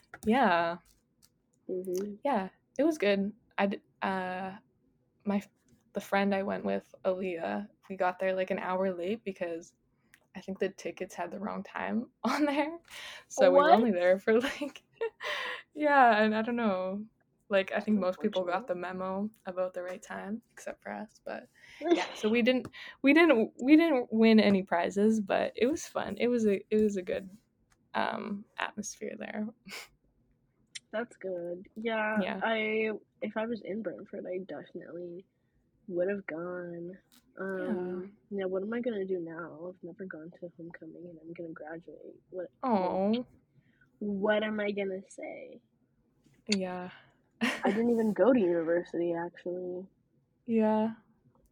[0.26, 0.76] yeah.
[1.68, 2.48] hmm Yeah,
[2.78, 3.32] it was good.
[3.58, 3.70] I
[4.02, 4.52] uh
[5.24, 5.42] my
[5.94, 9.72] the friend I went with, Aaliyah, we got there like an hour late because
[10.39, 12.78] I think the tickets had the wrong time on there.
[13.28, 14.82] So we were only there for like
[15.74, 17.03] yeah, and I don't know.
[17.51, 21.20] Like I think most people got the memo about the right time except for us,
[21.24, 21.49] but
[21.80, 22.68] yeah, so we didn't
[23.03, 26.16] we didn't we didn't win any prizes, but it was fun.
[26.18, 27.28] It was a it was a good
[27.95, 29.47] um atmosphere there.
[30.93, 31.66] That's good.
[31.76, 32.41] Yeah, Yeah.
[32.43, 32.91] I
[33.22, 35.24] if I was in Brantford, I definitely
[35.89, 36.93] would have gone.
[37.41, 39.68] Um, now what am I gonna do now?
[39.68, 42.16] I've never gone to homecoming and I'm gonna graduate.
[42.30, 43.24] What Oh,
[44.01, 45.61] what am I gonna say?
[46.49, 46.89] yeah.
[47.41, 49.86] I didn't even go to university actually.
[50.47, 50.91] yeah.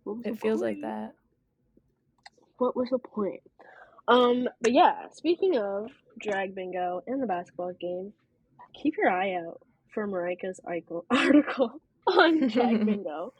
[0.05, 1.14] What was the It feels like that.
[2.59, 3.43] What was the point?
[4.09, 8.12] Um, but yeah, speaking of drag bingo and the basketball game,
[8.80, 9.61] keep your eye out
[9.93, 11.05] for Maryka's article
[12.07, 13.32] on drag bingo.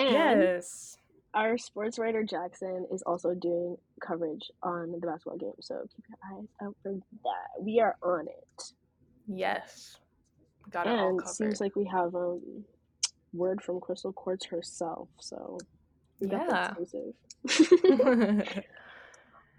[0.00, 0.96] And yes.
[1.34, 6.38] our sports writer Jackson is also doing coverage on the basketball game, so keep your
[6.38, 7.62] eyes out for that.
[7.64, 8.62] We are on it.
[9.26, 9.98] Yes.
[10.70, 12.64] Got it And seems like we have um
[13.32, 15.58] word from Crystal Quartz herself, so
[16.20, 16.74] we got the Yeah.
[17.44, 18.64] exclusive.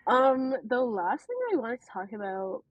[0.08, 2.64] Um, the last thing I wanted to talk about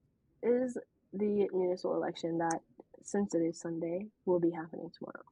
[0.43, 0.77] is
[1.13, 2.59] the municipal election that,
[3.03, 5.23] since it is Sunday, will be happening tomorrow.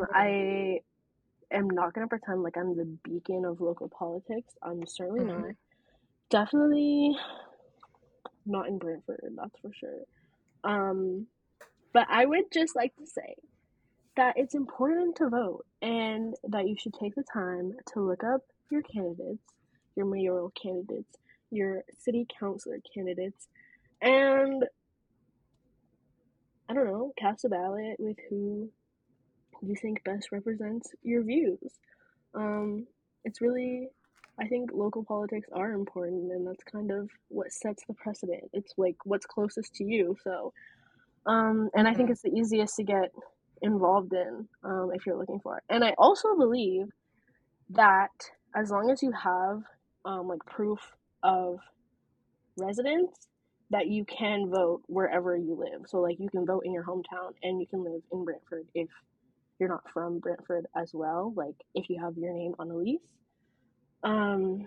[0.00, 0.06] Um.
[0.12, 0.80] I
[1.50, 4.54] am not gonna pretend like I'm the beacon of local politics.
[4.62, 5.26] I'm certainly Mhm.
[5.26, 5.56] not.
[6.30, 7.16] Definitely
[8.46, 10.04] not in Brantford, that's for sure.
[10.64, 11.28] Um,
[11.92, 13.34] but I would just like to say
[14.16, 18.42] that it's important to vote and that you should take the time to look up
[18.70, 19.44] your candidates,
[19.96, 21.16] your mayoral candidates,
[21.50, 23.48] your city councilor candidates,
[24.00, 24.64] and
[26.68, 28.70] I don't know, cast a ballot with who
[29.66, 31.58] you think best represents your views.
[32.34, 32.86] Um,
[33.24, 33.88] it's really,
[34.40, 38.44] I think local politics are important, and that's kind of what sets the precedent.
[38.52, 40.16] It's like what's closest to you.
[40.22, 40.52] So,
[41.26, 43.12] um, and I think it's the easiest to get
[43.62, 45.64] involved in um, if you're looking for it.
[45.70, 46.86] And I also believe
[47.70, 48.10] that
[48.54, 49.62] as long as you have
[50.04, 50.80] um, like proof
[51.22, 51.58] of
[52.58, 53.10] residence,
[53.70, 55.86] that you can vote wherever you live.
[55.88, 58.88] So like you can vote in your hometown and you can live in Brantford if
[59.58, 61.32] you're not from Brantford as well.
[61.36, 63.00] Like if you have your name on a lease.
[64.02, 64.66] Um,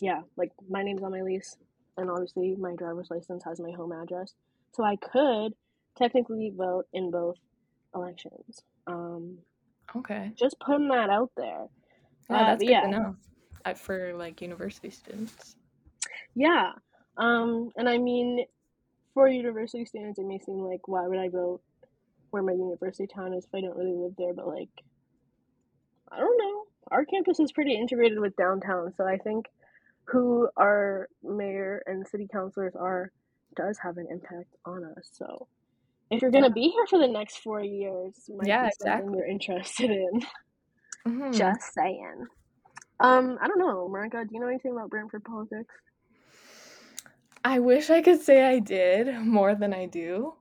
[0.00, 1.56] yeah, like my name's on my lease,
[1.96, 4.34] and obviously my driver's license has my home address,
[4.72, 5.52] so I could
[5.96, 7.36] technically vote in both
[7.94, 8.60] elections.
[8.86, 9.38] Um,
[9.94, 10.32] Okay.
[10.38, 11.66] just putting that out there.
[12.28, 13.16] Yeah, Uh, that's good yeah, to know.
[13.64, 15.56] Uh, for like university students.
[16.34, 16.72] yeah.
[17.16, 18.44] Um, and I mean,
[19.14, 21.62] for university students, it may seem like why would I vote
[22.36, 24.34] where my university town is if I don't really live there?
[24.34, 24.68] But like,
[26.12, 26.64] I don't know.
[26.90, 29.46] Our campus is pretty integrated with downtown, so I think
[30.04, 33.10] who our mayor and city councilors are
[33.56, 35.08] does have an impact on us.
[35.12, 35.48] So
[36.10, 39.18] if you're gonna be here for the next four years, might Yeah, be something exactly.
[39.18, 40.20] you're interested in.
[41.06, 41.32] Mhm.
[41.34, 42.26] Just saying.
[43.00, 45.74] Um, I don't know, Maryka, do you know anything about Brantford politics?
[47.44, 50.34] I wish I could say I did more than I do.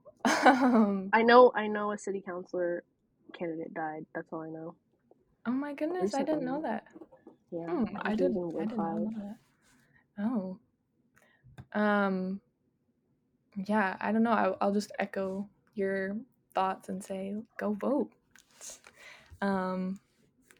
[0.45, 2.83] Um, I know I know a city councilor
[3.37, 4.05] candidate died.
[4.13, 4.75] That's all I know.
[5.45, 6.85] oh my goodness, I didn't know that.
[7.51, 7.67] Yeah.
[7.67, 8.33] Hmm, I did.
[8.33, 10.23] was in I Ward did not know that.
[10.23, 10.59] Oh.
[11.79, 12.41] Um.
[13.55, 14.31] Yeah, I don't know.
[14.31, 16.17] I, I'll just echo your
[16.53, 18.11] thoughts and say, go vote.
[19.41, 19.99] Um,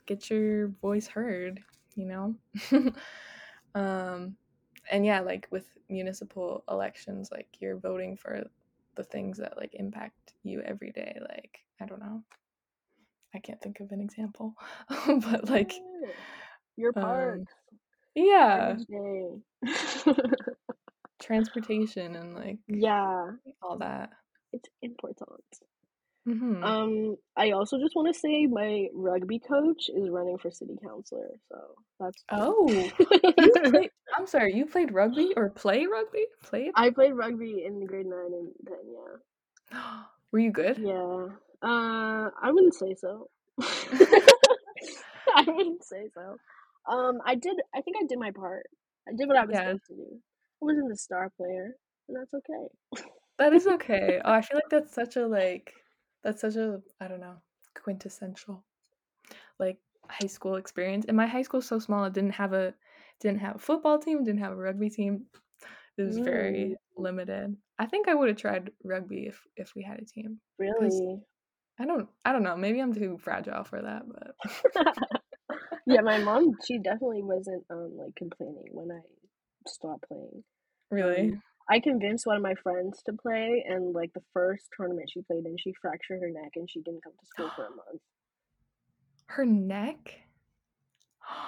[0.05, 1.61] get your voice heard.
[1.95, 2.35] You know.
[3.75, 4.35] um,
[4.91, 8.45] and yeah, like with municipal elections, like you're voting for
[8.95, 11.17] the things that like impact you every day.
[11.21, 12.23] Like I don't know.
[13.33, 14.55] I can't think of an example,
[15.07, 15.73] but like.
[16.77, 17.53] Your um, parks.
[18.15, 18.75] yeah,
[21.21, 23.31] transportation and like yeah,
[23.61, 24.09] all that.
[24.51, 25.43] it's important.
[26.25, 30.77] Hmm Um, I also just want to say my rugby coach is running for city
[30.83, 31.57] councilor, so
[31.99, 32.23] that's.
[32.31, 32.91] Oh,
[33.63, 33.91] played.
[34.17, 36.27] I'm sorry, you played rugby or play rugby?
[36.43, 36.75] Played?
[36.75, 38.77] I played rugby in grade nine and ten.
[38.87, 39.17] Yeah,
[40.31, 40.77] Were you good?
[40.77, 41.27] yeah.
[41.61, 43.29] Uh, I wouldn't say so.
[43.61, 46.37] I wouldn't say so.
[46.91, 47.55] Um, I did.
[47.73, 48.67] I think I did my part.
[49.07, 50.07] I did what I was Yeah, supposed to do.
[50.61, 51.75] I wasn't the star player,
[52.07, 52.67] and that's okay.
[53.37, 54.21] that is okay.
[54.23, 55.73] Oh, I feel like that's such a like
[56.25, 57.37] that's such a I don't know
[57.75, 58.65] quintessential
[59.59, 61.05] like high school experience.
[61.07, 62.73] And my high school's so small, it didn't have a
[63.19, 65.27] didn't have a football team, didn't have a rugby team.
[65.97, 67.57] It was Mm, very limited.
[67.79, 71.21] I think I would have tried rugby if if we had a team really?
[71.79, 72.55] I don't I don't know.
[72.55, 74.35] Maybe I'm too fragile for that, but
[75.85, 76.57] yeah, my mom.
[76.65, 79.01] She definitely wasn't um like complaining when I
[79.67, 80.43] stopped playing.
[80.91, 81.33] really.
[81.33, 85.21] Um, I convinced one of my friends to play, and like the first tournament she
[85.21, 88.01] played in, she fractured her neck and she didn't come to school for a month.
[89.27, 90.21] Her neck?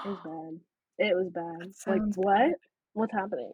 [0.03, 0.59] It was bad.
[0.99, 1.73] It was bad.
[1.85, 2.51] Like what?
[2.51, 2.55] bad.
[2.93, 3.51] What's happening?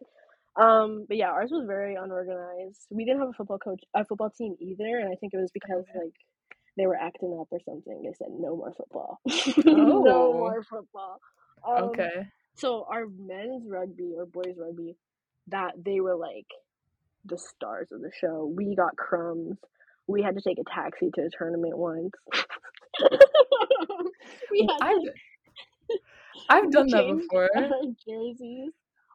[0.56, 2.86] Um, but yeah, ours was very unorganized.
[2.90, 5.50] We didn't have a football coach, a football team either, and I think it was
[5.52, 5.98] because Okay.
[5.98, 6.14] like
[6.76, 8.02] they were acting up or something.
[8.02, 9.20] They said no more football,
[9.66, 11.20] no Oh, more football.
[11.66, 12.28] Um, okay.
[12.54, 14.96] so our men's rugby or boys rugby,
[15.48, 16.46] that they were like
[17.24, 18.52] the stars of the show.
[18.54, 19.58] We got crumbs.
[20.06, 22.10] We had to take a taxi to a tournament once.
[24.50, 25.12] we had I've to
[26.48, 27.48] I've done that before.
[27.56, 27.70] our
[28.06, 28.72] jerseys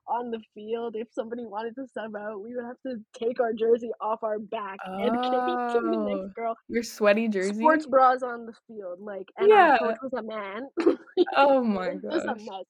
[0.08, 0.96] on the field.
[0.98, 4.40] If somebody wanted to sub out, we would have to take our jersey off our
[4.40, 6.56] back and give it to the Oh, next girl.
[6.68, 7.54] your sweaty jersey.
[7.54, 9.78] Sports bras on the field, like, and our Yeah.
[9.78, 10.68] coach was a man.
[11.36, 12.66] Oh my it was a mess.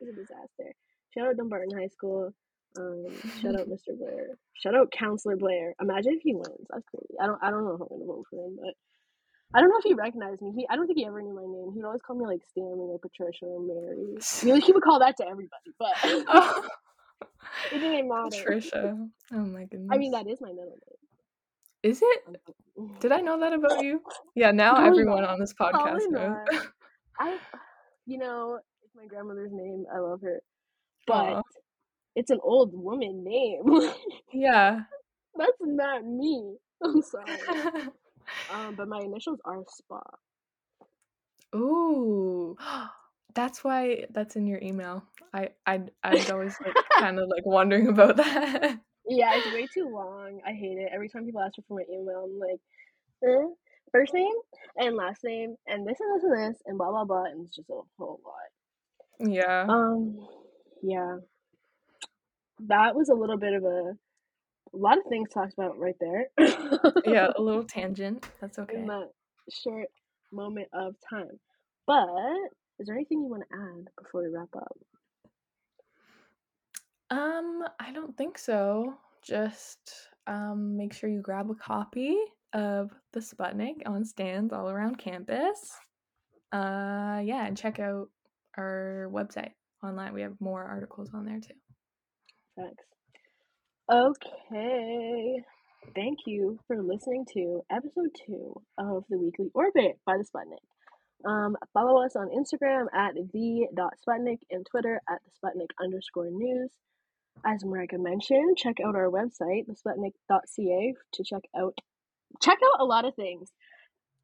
[0.00, 0.74] It was a disaster.
[1.14, 2.32] Shout out Dunbarton High School.
[2.78, 3.06] Um,
[3.40, 3.96] shout out Mr.
[3.98, 4.28] Blair.
[4.54, 5.74] Shout out Counselor Blair.
[5.80, 6.66] Imagine if he wins.
[6.70, 7.14] That's crazy.
[7.20, 7.38] I don't.
[7.42, 8.74] I don't know if I'm gonna vote for him, but
[9.54, 10.52] I don't know if he recognized me.
[10.56, 10.66] He.
[10.68, 11.72] I don't think he ever knew my name.
[11.74, 14.16] He'd always call me like Stanley or Patricia or Mary.
[14.60, 16.68] He, he would call that to everybody, but Oh,
[17.72, 18.44] it didn't matter.
[18.44, 19.08] Trisha.
[19.32, 19.88] Oh my goodness.
[19.92, 20.96] I mean, that is my middle name.
[21.82, 22.20] Is it?
[23.00, 24.00] Did I know that about you?
[24.34, 25.30] Yeah, now Probably everyone not.
[25.30, 26.36] on this Probably podcast knows.
[26.52, 26.66] not.
[27.20, 27.38] I,
[28.06, 29.84] you know, it's my grandmother's name.
[29.94, 30.40] I love her,
[31.06, 31.42] but Aw.
[32.16, 33.92] It's an old woman name.
[34.32, 34.80] Yeah.
[35.36, 36.56] That's not me.
[36.82, 37.88] I'm sorry.
[38.52, 40.02] Um, but my initials are Spa.
[41.54, 42.56] Ooh.
[43.34, 45.04] That's why that's in your email.
[45.32, 48.80] I I I was always like kind of like wondering about that.
[49.06, 50.40] Yeah, it's way too long.
[50.44, 50.90] I hate it.
[50.92, 52.60] Every time people ask me for my email, I'm like,
[53.24, 53.46] eh,
[53.92, 54.32] first name
[54.78, 57.56] and last name and this and this and this and blah blah blah, and it's
[57.56, 59.30] just a whole lot.
[59.30, 59.66] Yeah.
[59.68, 60.18] Um,
[60.82, 61.18] yeah,
[62.60, 63.92] that was a little bit of a,
[64.74, 66.26] a lot of things talked about right there.
[67.04, 68.26] Yeah, a little tangent.
[68.40, 68.76] That's okay.
[68.76, 69.10] in that
[69.50, 69.88] short
[70.32, 71.38] moment of time.
[71.86, 72.08] But
[72.78, 74.76] is there anything you want to add before we wrap up?
[77.10, 78.94] Um, I don't think so.
[79.24, 82.16] Just um make sure you grab a copy
[82.52, 85.72] of the Sputnik on stands all around campus.
[86.52, 88.08] Uh yeah, and check out
[88.56, 89.50] our website
[89.82, 90.14] online.
[90.14, 91.54] We have more articles on there too.
[92.56, 92.84] Thanks.
[93.92, 95.42] Okay.
[95.94, 101.28] Thank you for listening to episode two of the Weekly Orbit by the Sputnik.
[101.28, 106.70] Um, follow us on Instagram at the.sputnik and Twitter at the Sputnik underscore news.
[107.44, 111.78] as Maryka mentioned, check out our website, thesputnik.ca, to check out
[112.42, 113.52] check out a lot of things.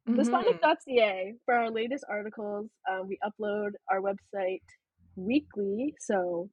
[0.07, 0.15] Mhm.
[0.17, 2.69] Thesputnik.ca for our latest articles.
[2.89, 4.61] Um, we upload our website
[5.15, 6.49] weekly, so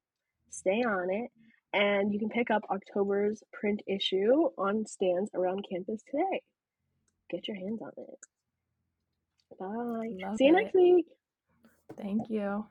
[0.51, 1.31] stay on it.
[1.73, 6.43] And you can pick up October's print issue on stands around campus today.
[7.31, 8.19] Get your hands on it.
[9.59, 10.27] Bye.
[10.29, 10.63] Love See you it.
[10.63, 11.07] next week.
[11.97, 12.67] Thank you.